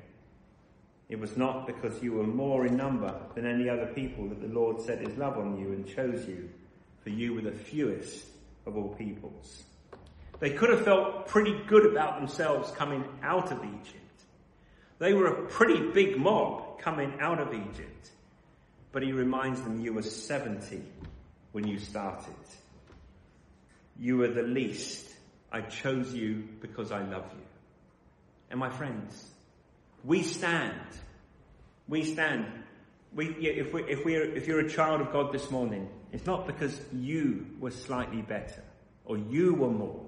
it 1.09 1.19
was 1.19 1.37
not 1.37 1.67
because 1.67 2.03
you 2.03 2.12
were 2.12 2.27
more 2.27 2.67
in 2.67 2.77
number 2.77 3.15
than 3.35 3.47
any 3.47 3.69
other 3.69 3.87
people 3.87 4.29
that 4.29 4.41
the 4.41 4.49
Lord 4.49 4.81
set 4.81 5.01
his 5.01 5.17
love 5.19 5.37
on 5.37 5.59
you 5.59 5.69
and 5.69 5.87
chose 5.87 6.27
you, 6.27 6.49
for 7.03 7.11
you 7.11 7.35
were 7.35 7.43
the 7.43 7.53
fewest 7.53 8.25
of 8.67 8.77
all 8.77 8.95
peoples. 8.95 9.65
They 10.41 10.51
could 10.51 10.71
have 10.71 10.85
felt 10.85 11.29
pretty 11.29 11.57
good 11.69 11.87
about 11.87 12.19
themselves 12.19 12.71
coming 12.73 13.05
out 13.23 13.53
of 13.53 13.59
Egypt. 13.65 13.99
They 14.99 15.15
were 15.15 15.27
a 15.27 15.47
pretty 15.47 15.91
big 15.91 16.17
mob 16.17 16.81
coming 16.81 17.15
out 17.21 17.41
of 17.41 17.53
Egypt. 17.53 18.11
But 18.93 19.03
he 19.03 19.12
reminds 19.12 19.61
them, 19.62 19.81
you 19.81 19.93
were 19.93 20.03
70 20.03 20.83
when 21.53 21.67
you 21.67 21.79
started. 21.79 22.35
You 23.99 24.19
were 24.19 24.29
the 24.29 24.43
least. 24.43 25.11
I 25.53 25.61
chose 25.61 26.12
you 26.15 26.49
because 26.61 26.91
I 26.91 27.03
love 27.03 27.27
you. 27.33 27.45
And 28.51 28.59
my 28.59 28.71
friends, 28.71 29.31
we 30.03 30.23
stand. 30.23 30.81
We 31.87 32.05
stand. 32.05 32.47
We, 33.15 33.27
if, 33.27 33.73
we, 33.75 33.83
if, 33.85 34.05
we 34.05 34.17
if 34.17 34.47
you're 34.47 34.61
a 34.61 34.71
child 34.71 35.03
of 35.03 35.12
God 35.12 35.33
this 35.33 35.51
morning, 35.51 35.88
it's 36.11 36.25
not 36.25 36.47
because 36.47 36.81
you 36.93 37.47
were 37.61 37.71
slightly 37.71 38.23
better 38.23 38.62
or 39.05 39.19
you 39.19 39.55
were 39.55 39.71
more. 39.71 40.01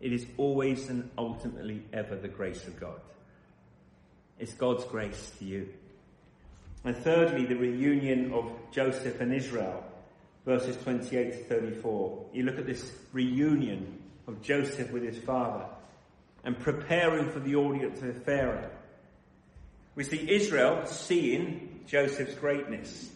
It 0.00 0.12
is 0.12 0.24
always 0.36 0.88
and 0.88 1.10
ultimately 1.18 1.82
ever 1.92 2.14
the 2.14 2.28
grace 2.28 2.66
of 2.66 2.78
God. 2.78 3.00
It's 4.38 4.54
God's 4.54 4.84
grace 4.84 5.32
to 5.38 5.44
you. 5.44 5.68
And 6.84 6.96
thirdly, 6.96 7.44
the 7.44 7.56
reunion 7.56 8.32
of 8.32 8.50
Joseph 8.70 9.20
and 9.20 9.34
Israel, 9.34 9.84
verses 10.46 10.76
28 10.82 11.32
to 11.32 11.44
34. 11.44 12.26
You 12.32 12.44
look 12.44 12.58
at 12.58 12.66
this 12.66 12.90
reunion 13.12 13.99
of 14.26 14.42
Joseph 14.42 14.90
with 14.90 15.02
his 15.02 15.18
father 15.18 15.64
and 16.44 16.58
preparing 16.58 17.30
for 17.30 17.40
the 17.40 17.56
audience 17.56 18.02
of 18.02 18.22
Pharaoh. 18.24 18.70
We 19.94 20.04
see 20.04 20.30
Israel 20.30 20.86
seeing 20.86 21.80
Joseph's 21.86 22.34
greatness. 22.34 23.10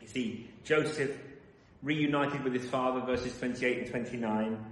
You 0.00 0.08
see 0.08 0.50
Joseph 0.64 1.16
reunited 1.82 2.44
with 2.44 2.54
his 2.54 2.64
father, 2.64 3.00
verses 3.00 3.36
28 3.38 3.78
and 3.78 3.90
29. 3.90 4.64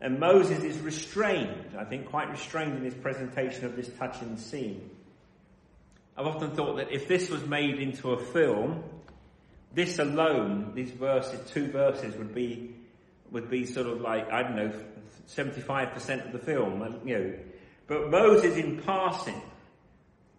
And 0.00 0.18
Moses 0.18 0.64
is 0.64 0.78
restrained, 0.78 1.76
I 1.78 1.84
think 1.84 2.06
quite 2.06 2.30
restrained 2.30 2.76
in 2.76 2.84
his 2.84 2.94
presentation 2.94 3.64
of 3.64 3.76
this 3.76 3.88
touching 3.98 4.36
scene. 4.36 4.90
I've 6.16 6.26
often 6.26 6.50
thought 6.50 6.76
that 6.76 6.90
if 6.90 7.08
this 7.08 7.30
was 7.30 7.46
made 7.46 7.78
into 7.78 8.12
a 8.12 8.18
film, 8.18 8.82
this 9.74 9.98
alone, 9.98 10.72
these 10.74 10.90
verses, 10.90 11.40
two 11.50 11.68
verses, 11.68 12.16
would 12.16 12.34
be 12.34 12.74
would 13.32 13.50
be 13.50 13.66
sort 13.66 13.86
of 13.86 14.00
like 14.00 14.30
I 14.30 14.42
don't 14.42 14.56
know, 14.56 14.72
seventy-five 15.26 15.92
percent 15.92 16.24
of 16.26 16.32
the 16.32 16.38
film. 16.38 17.00
You 17.04 17.18
know, 17.18 17.34
but 17.88 18.10
Moses, 18.10 18.56
in 18.56 18.80
passing, 18.82 19.42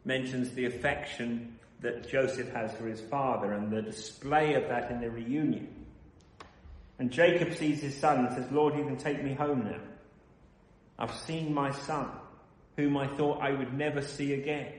mentions 0.05 0.51
the 0.51 0.65
affection 0.65 1.59
that 1.81 2.07
Joseph 2.07 2.49
has 2.53 2.73
for 2.75 2.87
his 2.87 3.01
father 3.01 3.51
and 3.51 3.69
the 3.69 3.81
display 3.81 4.53
of 4.53 4.69
that 4.69 4.89
in 4.89 5.01
the 5.01 5.09
reunion. 5.09 5.67
And 6.99 7.11
Jacob 7.11 7.53
sees 7.55 7.81
his 7.81 7.97
son 7.97 8.25
and 8.25 8.35
says, 8.35 8.49
"Lord, 8.51 8.75
you 8.77 8.85
can 8.85 8.97
take 8.97 9.21
me 9.21 9.33
home 9.33 9.65
now. 9.65 9.81
I've 10.97 11.13
seen 11.13 11.53
my 11.53 11.71
son, 11.71 12.07
whom 12.77 12.95
I 12.95 13.07
thought 13.07 13.41
I 13.41 13.51
would 13.51 13.73
never 13.73 14.01
see 14.01 14.33
again." 14.33 14.71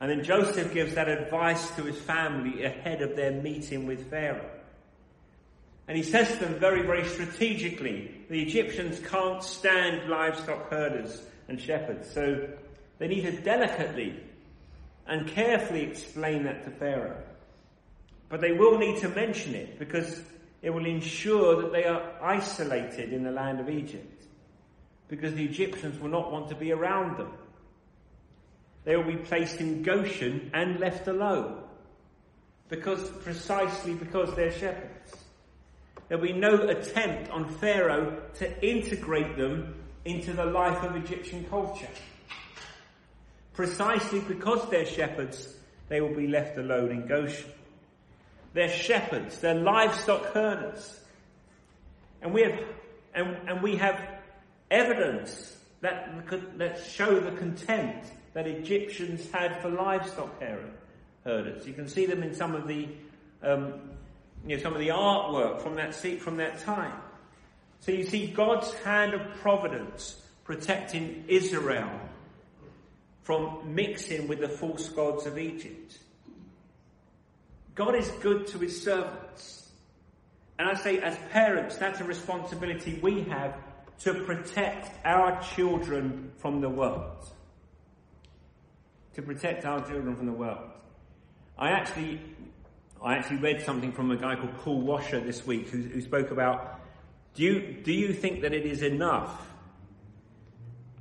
And 0.00 0.10
then 0.10 0.22
Joseph 0.22 0.72
gives 0.72 0.94
that 0.94 1.08
advice 1.08 1.74
to 1.74 1.82
his 1.82 1.98
family 1.98 2.62
ahead 2.64 3.02
of 3.02 3.16
their 3.16 3.32
meeting 3.32 3.86
with 3.86 4.08
Pharaoh. 4.10 4.48
And 5.88 5.96
he 5.96 6.02
says 6.02 6.28
to 6.28 6.36
them 6.36 6.60
very, 6.60 6.82
very 6.82 7.08
strategically, 7.08 8.10
the 8.28 8.42
Egyptians 8.42 9.00
can't 9.08 9.42
stand 9.42 10.08
livestock 10.10 10.70
herders 10.70 11.22
and 11.48 11.58
shepherds, 11.58 12.10
so 12.12 12.46
they 12.98 13.08
need 13.08 13.22
to 13.22 13.32
delicately 13.40 14.20
and 15.06 15.26
carefully 15.26 15.80
explain 15.84 16.44
that 16.44 16.64
to 16.66 16.70
Pharaoh. 16.72 17.22
But 18.28 18.42
they 18.42 18.52
will 18.52 18.76
need 18.76 19.00
to 19.00 19.08
mention 19.08 19.54
it 19.54 19.78
because 19.78 20.20
it 20.60 20.68
will 20.68 20.84
ensure 20.84 21.62
that 21.62 21.72
they 21.72 21.84
are 21.84 22.02
isolated 22.22 23.14
in 23.14 23.22
the 23.22 23.30
land 23.30 23.58
of 23.58 23.70
Egypt. 23.70 24.26
Because 25.08 25.32
the 25.34 25.44
Egyptians 25.44 25.98
will 25.98 26.10
not 26.10 26.30
want 26.30 26.50
to 26.50 26.54
be 26.54 26.72
around 26.72 27.16
them. 27.16 27.32
They 28.84 28.94
will 28.96 29.04
be 29.04 29.16
placed 29.16 29.60
in 29.60 29.82
Goshen 29.82 30.50
and 30.52 30.78
left 30.78 31.08
alone. 31.08 31.62
Because, 32.68 33.08
precisely 33.22 33.94
because 33.94 34.34
they're 34.36 34.52
shepherds. 34.52 35.24
There'll 36.08 36.24
be 36.24 36.32
no 36.32 36.68
attempt 36.68 37.30
on 37.30 37.48
Pharaoh 37.48 38.22
to 38.36 38.66
integrate 38.66 39.36
them 39.36 39.74
into 40.04 40.32
the 40.32 40.46
life 40.46 40.82
of 40.82 40.96
Egyptian 40.96 41.44
culture. 41.44 41.88
Precisely 43.52 44.20
because 44.20 44.68
they're 44.70 44.86
shepherds, 44.86 45.54
they 45.88 46.00
will 46.00 46.14
be 46.14 46.26
left 46.26 46.56
alone 46.56 46.90
in 46.90 47.06
Goshen. 47.06 47.50
They're 48.54 48.68
shepherds, 48.68 49.40
they're 49.40 49.54
livestock 49.54 50.32
herders. 50.32 50.98
And 52.22 52.32
we 52.32 52.42
have, 52.42 52.58
and, 53.14 53.36
and 53.48 53.62
we 53.62 53.76
have 53.76 54.00
evidence 54.70 55.56
that, 55.80 56.24
that 56.56 56.82
show 56.84 57.20
the 57.20 57.32
contempt 57.32 58.10
that 58.32 58.46
Egyptians 58.46 59.30
had 59.30 59.60
for 59.60 59.68
livestock 59.68 60.40
herders. 61.24 61.66
You 61.66 61.74
can 61.74 61.88
see 61.88 62.06
them 62.06 62.22
in 62.22 62.34
some 62.34 62.54
of 62.54 62.66
the, 62.66 62.88
um, 63.42 63.74
you 64.46 64.56
know, 64.56 64.62
some 64.62 64.72
of 64.72 64.80
the 64.80 64.88
artwork 64.88 65.60
from 65.60 65.76
that 65.76 65.94
from 65.94 66.36
that 66.38 66.60
time. 66.60 67.00
So 67.80 67.92
you 67.92 68.04
see 68.04 68.26
God's 68.26 68.72
hand 68.74 69.14
of 69.14 69.22
providence 69.40 70.20
protecting 70.44 71.24
Israel 71.28 71.90
from 73.22 73.74
mixing 73.74 74.26
with 74.28 74.40
the 74.40 74.48
false 74.48 74.88
gods 74.88 75.26
of 75.26 75.38
Egypt. 75.38 75.98
God 77.74 77.94
is 77.94 78.08
good 78.22 78.46
to 78.48 78.58
his 78.58 78.82
servants. 78.82 79.70
And 80.58 80.68
I 80.68 80.74
say, 80.74 80.98
as 80.98 81.16
parents, 81.30 81.76
that's 81.76 82.00
a 82.00 82.04
responsibility 82.04 82.98
we 83.00 83.22
have 83.24 83.54
to 84.00 84.14
protect 84.24 84.90
our 85.06 85.40
children 85.42 86.32
from 86.38 86.60
the 86.60 86.68
world 86.68 87.30
to 89.18 89.22
protect 89.22 89.64
our 89.64 89.80
children 89.80 90.14
from 90.14 90.26
the 90.26 90.32
world. 90.32 90.70
I 91.58 91.70
actually, 91.70 92.20
I 93.02 93.16
actually 93.16 93.36
read 93.38 93.62
something 93.62 93.92
from 93.92 94.10
a 94.10 94.16
guy 94.16 94.34
called 94.36 94.56
Paul 94.58 94.80
Washer 94.80 95.20
this 95.20 95.46
week 95.46 95.68
who, 95.68 95.78
who 95.82 96.00
spoke 96.00 96.30
about 96.30 96.80
Do 97.34 97.44
you, 97.44 97.76
do 97.82 97.92
you 97.92 98.12
think 98.12 98.42
that 98.42 98.52
it 98.52 98.66
is 98.66 98.82
enough 98.82 99.46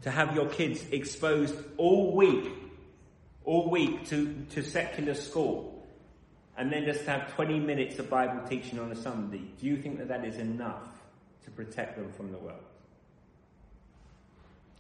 to 0.03 0.11
have 0.11 0.35
your 0.35 0.47
kids 0.47 0.83
exposed 0.91 1.55
all 1.77 2.15
week, 2.15 2.51
all 3.45 3.69
week 3.69 4.07
to, 4.09 4.45
to 4.51 4.63
secular 4.63 5.15
school, 5.15 5.85
and 6.55 6.71
then 6.71 6.85
just 6.85 7.05
have 7.05 7.33
20 7.33 7.59
minutes 7.59 7.97
of 7.99 8.09
Bible 8.09 8.47
teaching 8.47 8.79
on 8.79 8.91
a 8.91 8.95
Sunday? 8.95 9.41
Do 9.59 9.65
you 9.65 9.77
think 9.77 9.97
that 9.97 10.07
that 10.09 10.23
is 10.23 10.37
enough 10.37 10.87
to 11.45 11.51
protect 11.51 11.97
them 11.97 12.11
from 12.11 12.31
the 12.31 12.37
world? 12.37 12.63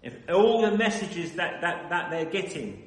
If 0.03 0.13
all 0.29 0.61
the 0.61 0.77
messages 0.77 1.33
that, 1.33 1.61
that, 1.61 1.89
that 1.89 2.11
they're 2.11 2.25
getting 2.25 2.86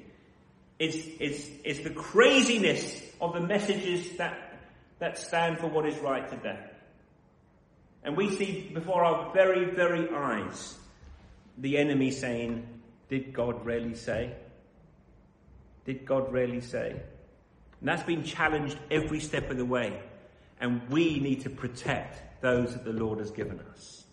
is, 0.81 0.97
is, 1.21 1.49
is 1.63 1.81
the 1.83 1.91
craziness 1.91 3.01
of 3.21 3.35
the 3.35 3.41
messages 3.41 4.17
that, 4.17 4.59
that 4.99 5.19
stand 5.19 5.59
for 5.59 5.67
what 5.67 5.87
is 5.87 5.97
right 5.99 6.29
today. 6.29 6.59
And 8.03 8.17
we 8.17 8.35
see 8.35 8.71
before 8.73 9.05
our 9.05 9.33
very, 9.35 9.67
very 9.67 10.09
eyes 10.09 10.75
the 11.59 11.77
enemy 11.77 12.11
saying, 12.11 12.67
Did 13.11 13.35
God 13.35 13.65
really 13.67 13.95
say? 13.95 14.33
Did 15.85 16.07
God 16.07 16.33
really 16.33 16.63
say? 16.63 16.93
And 16.93 17.89
that's 17.89 18.03
been 18.03 18.25
challenged 18.25 18.79
every 18.91 19.21
step 19.21 19.51
of 19.51 19.59
the 19.59 19.67
way. 19.67 20.01
And 20.61 20.89
we 20.89 21.21
need 21.21 21.43
to 21.43 21.51
protect 21.51 22.41
those 22.41 22.73
that 22.73 22.85
the 22.85 22.93
Lord 22.93 23.19
has 23.19 23.31
given 23.31 23.61
us. 23.73 24.05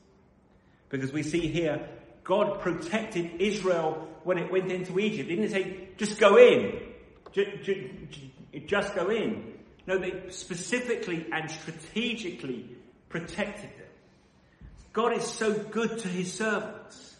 Because 0.89 1.13
we 1.13 1.23
see 1.23 1.47
here, 1.47 1.87
God 2.27 2.59
protected 2.59 3.39
Israel 3.39 4.05
when 4.25 4.37
it 4.37 4.51
went 4.51 4.69
into 4.69 4.99
Egypt. 4.99 5.29
He 5.29 5.37
didn't 5.37 5.51
say, 5.51 5.87
just 5.95 6.19
go 6.19 6.37
in. 6.37 6.77
Just 8.65 8.95
go 8.95 9.09
in. 9.09 9.53
No, 9.87 9.97
they 9.97 10.23
specifically 10.27 11.25
and 11.31 11.49
strategically 11.49 12.67
protected 13.07 13.69
them. 13.69 13.87
God 14.91 15.15
is 15.15 15.23
so 15.23 15.53
good 15.53 15.99
to 15.99 16.09
his 16.09 16.33
servants. 16.33 17.15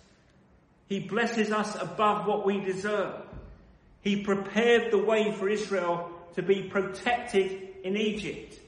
He 0.89 0.99
blesses 0.99 1.53
us 1.53 1.78
above 1.80 2.28
what 2.28 2.45
we 2.45 2.60
deserve. 2.60 3.16
He 4.01 4.24
prepared 4.24 4.91
the 4.91 4.97
way 4.97 5.32
for 5.32 5.47
Israel 5.47 6.12
to 6.36 6.41
be 6.41 6.64
protected 6.64 7.78
in 7.86 7.95
Egypt. 7.95 8.60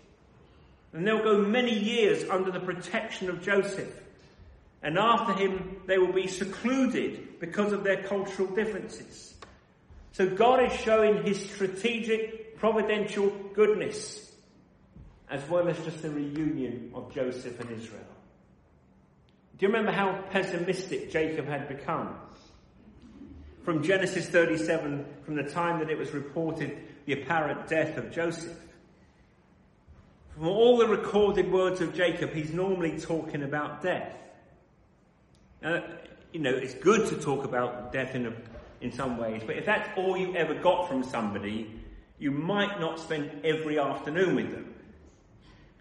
And 0.94 1.06
they'll 1.06 1.22
go 1.22 1.40
many 1.40 1.78
years 1.78 2.30
under 2.30 2.50
the 2.50 2.62
protection 2.62 3.30
of 3.30 3.42
Joseph. 3.44 3.94
And 4.82 4.98
after 4.98 5.34
him, 5.34 5.82
they 5.88 5.98
will 5.98 6.14
be 6.14 6.28
secluded 6.28 7.40
because 7.40 7.74
of 7.74 7.84
their 7.84 8.04
cultural 8.04 8.48
differences. 8.48 9.34
So 10.14 10.28
God 10.30 10.64
is 10.64 10.74
showing 10.80 11.24
his 11.24 11.50
strategic, 11.50 12.58
providential 12.58 13.30
goodness, 13.54 14.32
as 15.30 15.48
well 15.50 15.68
as 15.68 15.78
just 15.84 16.02
the 16.02 16.10
reunion 16.10 16.92
of 16.96 17.14
Joseph 17.14 17.60
and 17.60 17.72
Israel. 17.72 18.02
Do 19.58 19.66
you 19.66 19.68
remember 19.68 19.92
how 19.92 20.24
pessimistic 20.32 21.12
Jacob 21.12 21.46
had 21.46 21.68
become? 21.68 22.16
From 23.64 23.84
Genesis 23.84 24.28
37, 24.30 25.06
from 25.26 25.36
the 25.36 25.44
time 25.44 25.80
that 25.80 25.90
it 25.90 25.98
was 25.98 26.12
reported 26.12 26.78
the 27.06 27.14
apparent 27.22 27.68
death 27.68 27.98
of 27.98 28.12
Joseph. 28.12 28.58
From 30.36 30.48
all 30.48 30.78
the 30.78 30.88
recorded 30.88 31.52
words 31.52 31.82
of 31.82 31.94
Jacob, 31.94 32.32
he's 32.32 32.54
normally 32.54 32.98
talking 33.00 33.44
about 33.44 33.82
death. 33.82 34.14
Uh, 35.64 35.82
you 36.32 36.40
know, 36.40 36.54
it's 36.54 36.74
good 36.76 37.10
to 37.10 37.16
talk 37.18 37.44
about 37.44 37.92
death 37.92 38.16
in, 38.16 38.28
a, 38.28 38.34
in 38.82 38.92
some 38.92 39.18
ways, 39.18 39.42
but 39.46 39.58
if 39.58 39.66
that's 39.66 39.90
all 39.98 40.16
you 40.16 40.36
ever 40.36 40.54
got 40.54 40.88
from 40.88 41.04
somebody, 41.04 41.70
you 42.18 42.32
might 42.32 42.80
not 42.80 43.00
spend 43.00 43.30
every 43.44 43.80
afternoon 43.80 44.36
with 44.36 44.52
them. 44.52 44.74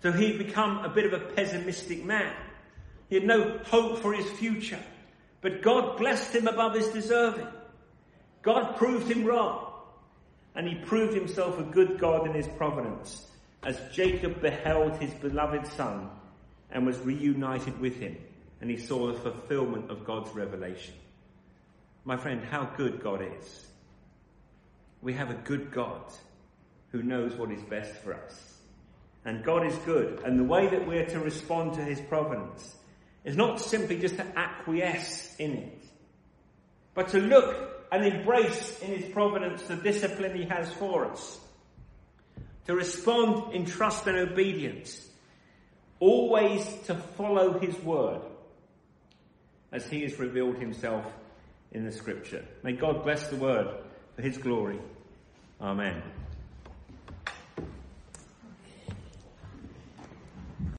So 0.02 0.12
he'd 0.12 0.38
become 0.38 0.84
a 0.84 0.88
bit 0.88 1.04
of 1.06 1.12
a 1.12 1.18
pessimistic 1.18 2.04
man. 2.04 2.32
He 3.08 3.16
had 3.16 3.24
no 3.24 3.58
hope 3.66 3.98
for 3.98 4.12
his 4.12 4.28
future. 4.30 4.78
But 5.40 5.62
God 5.62 5.96
blessed 5.98 6.34
him 6.34 6.46
above 6.46 6.74
his 6.74 6.88
deserving. 6.88 7.46
God 8.42 8.76
proved 8.76 9.10
him 9.10 9.24
wrong. 9.24 9.64
And 10.54 10.66
he 10.66 10.74
proved 10.74 11.14
himself 11.14 11.58
a 11.58 11.62
good 11.62 11.98
God 11.98 12.26
in 12.26 12.34
his 12.34 12.48
providence 12.48 13.26
as 13.62 13.80
Jacob 13.92 14.40
beheld 14.40 14.96
his 14.96 15.12
beloved 15.14 15.66
son 15.66 16.10
and 16.70 16.86
was 16.86 16.98
reunited 16.98 17.78
with 17.80 17.96
him. 17.96 18.16
And 18.60 18.70
he 18.70 18.76
saw 18.76 19.12
the 19.12 19.18
fulfillment 19.18 19.90
of 19.90 20.04
God's 20.04 20.34
revelation. 20.34 20.94
My 22.04 22.16
friend, 22.16 22.42
how 22.42 22.64
good 22.76 23.00
God 23.02 23.22
is. 23.40 23.66
We 25.00 25.14
have 25.14 25.30
a 25.30 25.34
good 25.34 25.70
God 25.70 26.02
who 26.90 27.02
knows 27.02 27.34
what 27.34 27.50
is 27.50 27.62
best 27.62 27.94
for 28.02 28.14
us. 28.14 28.56
And 29.24 29.44
God 29.44 29.66
is 29.66 29.76
good. 29.84 30.22
And 30.24 30.38
the 30.38 30.44
way 30.44 30.66
that 30.68 30.86
we're 30.86 31.06
to 31.06 31.20
respond 31.20 31.74
to 31.74 31.84
his 31.84 32.00
providence 32.00 32.74
is 33.24 33.36
not 33.36 33.60
simply 33.60 33.98
just 33.98 34.16
to 34.16 34.38
acquiesce 34.38 35.36
in 35.38 35.52
it, 35.52 35.84
but 36.94 37.08
to 37.08 37.18
look 37.18 37.78
and 37.90 38.04
embrace 38.04 38.78
in 38.80 38.88
His 38.88 39.12
providence 39.12 39.62
the 39.62 39.76
discipline 39.76 40.36
He 40.36 40.44
has 40.44 40.72
for 40.72 41.06
us. 41.06 41.38
To 42.66 42.74
respond 42.74 43.54
in 43.54 43.64
trust 43.64 44.06
and 44.06 44.16
obedience. 44.16 45.06
Always 46.00 46.64
to 46.86 46.94
follow 46.94 47.58
His 47.58 47.74
word 47.80 48.20
as 49.72 49.86
He 49.86 50.02
has 50.02 50.18
revealed 50.18 50.56
Himself 50.56 51.04
in 51.72 51.84
the 51.84 51.92
scripture. 51.92 52.44
May 52.62 52.72
God 52.72 53.04
bless 53.04 53.28
the 53.28 53.36
word 53.36 53.68
for 54.16 54.22
His 54.22 54.38
glory. 54.38 54.78
Amen. 55.60 56.02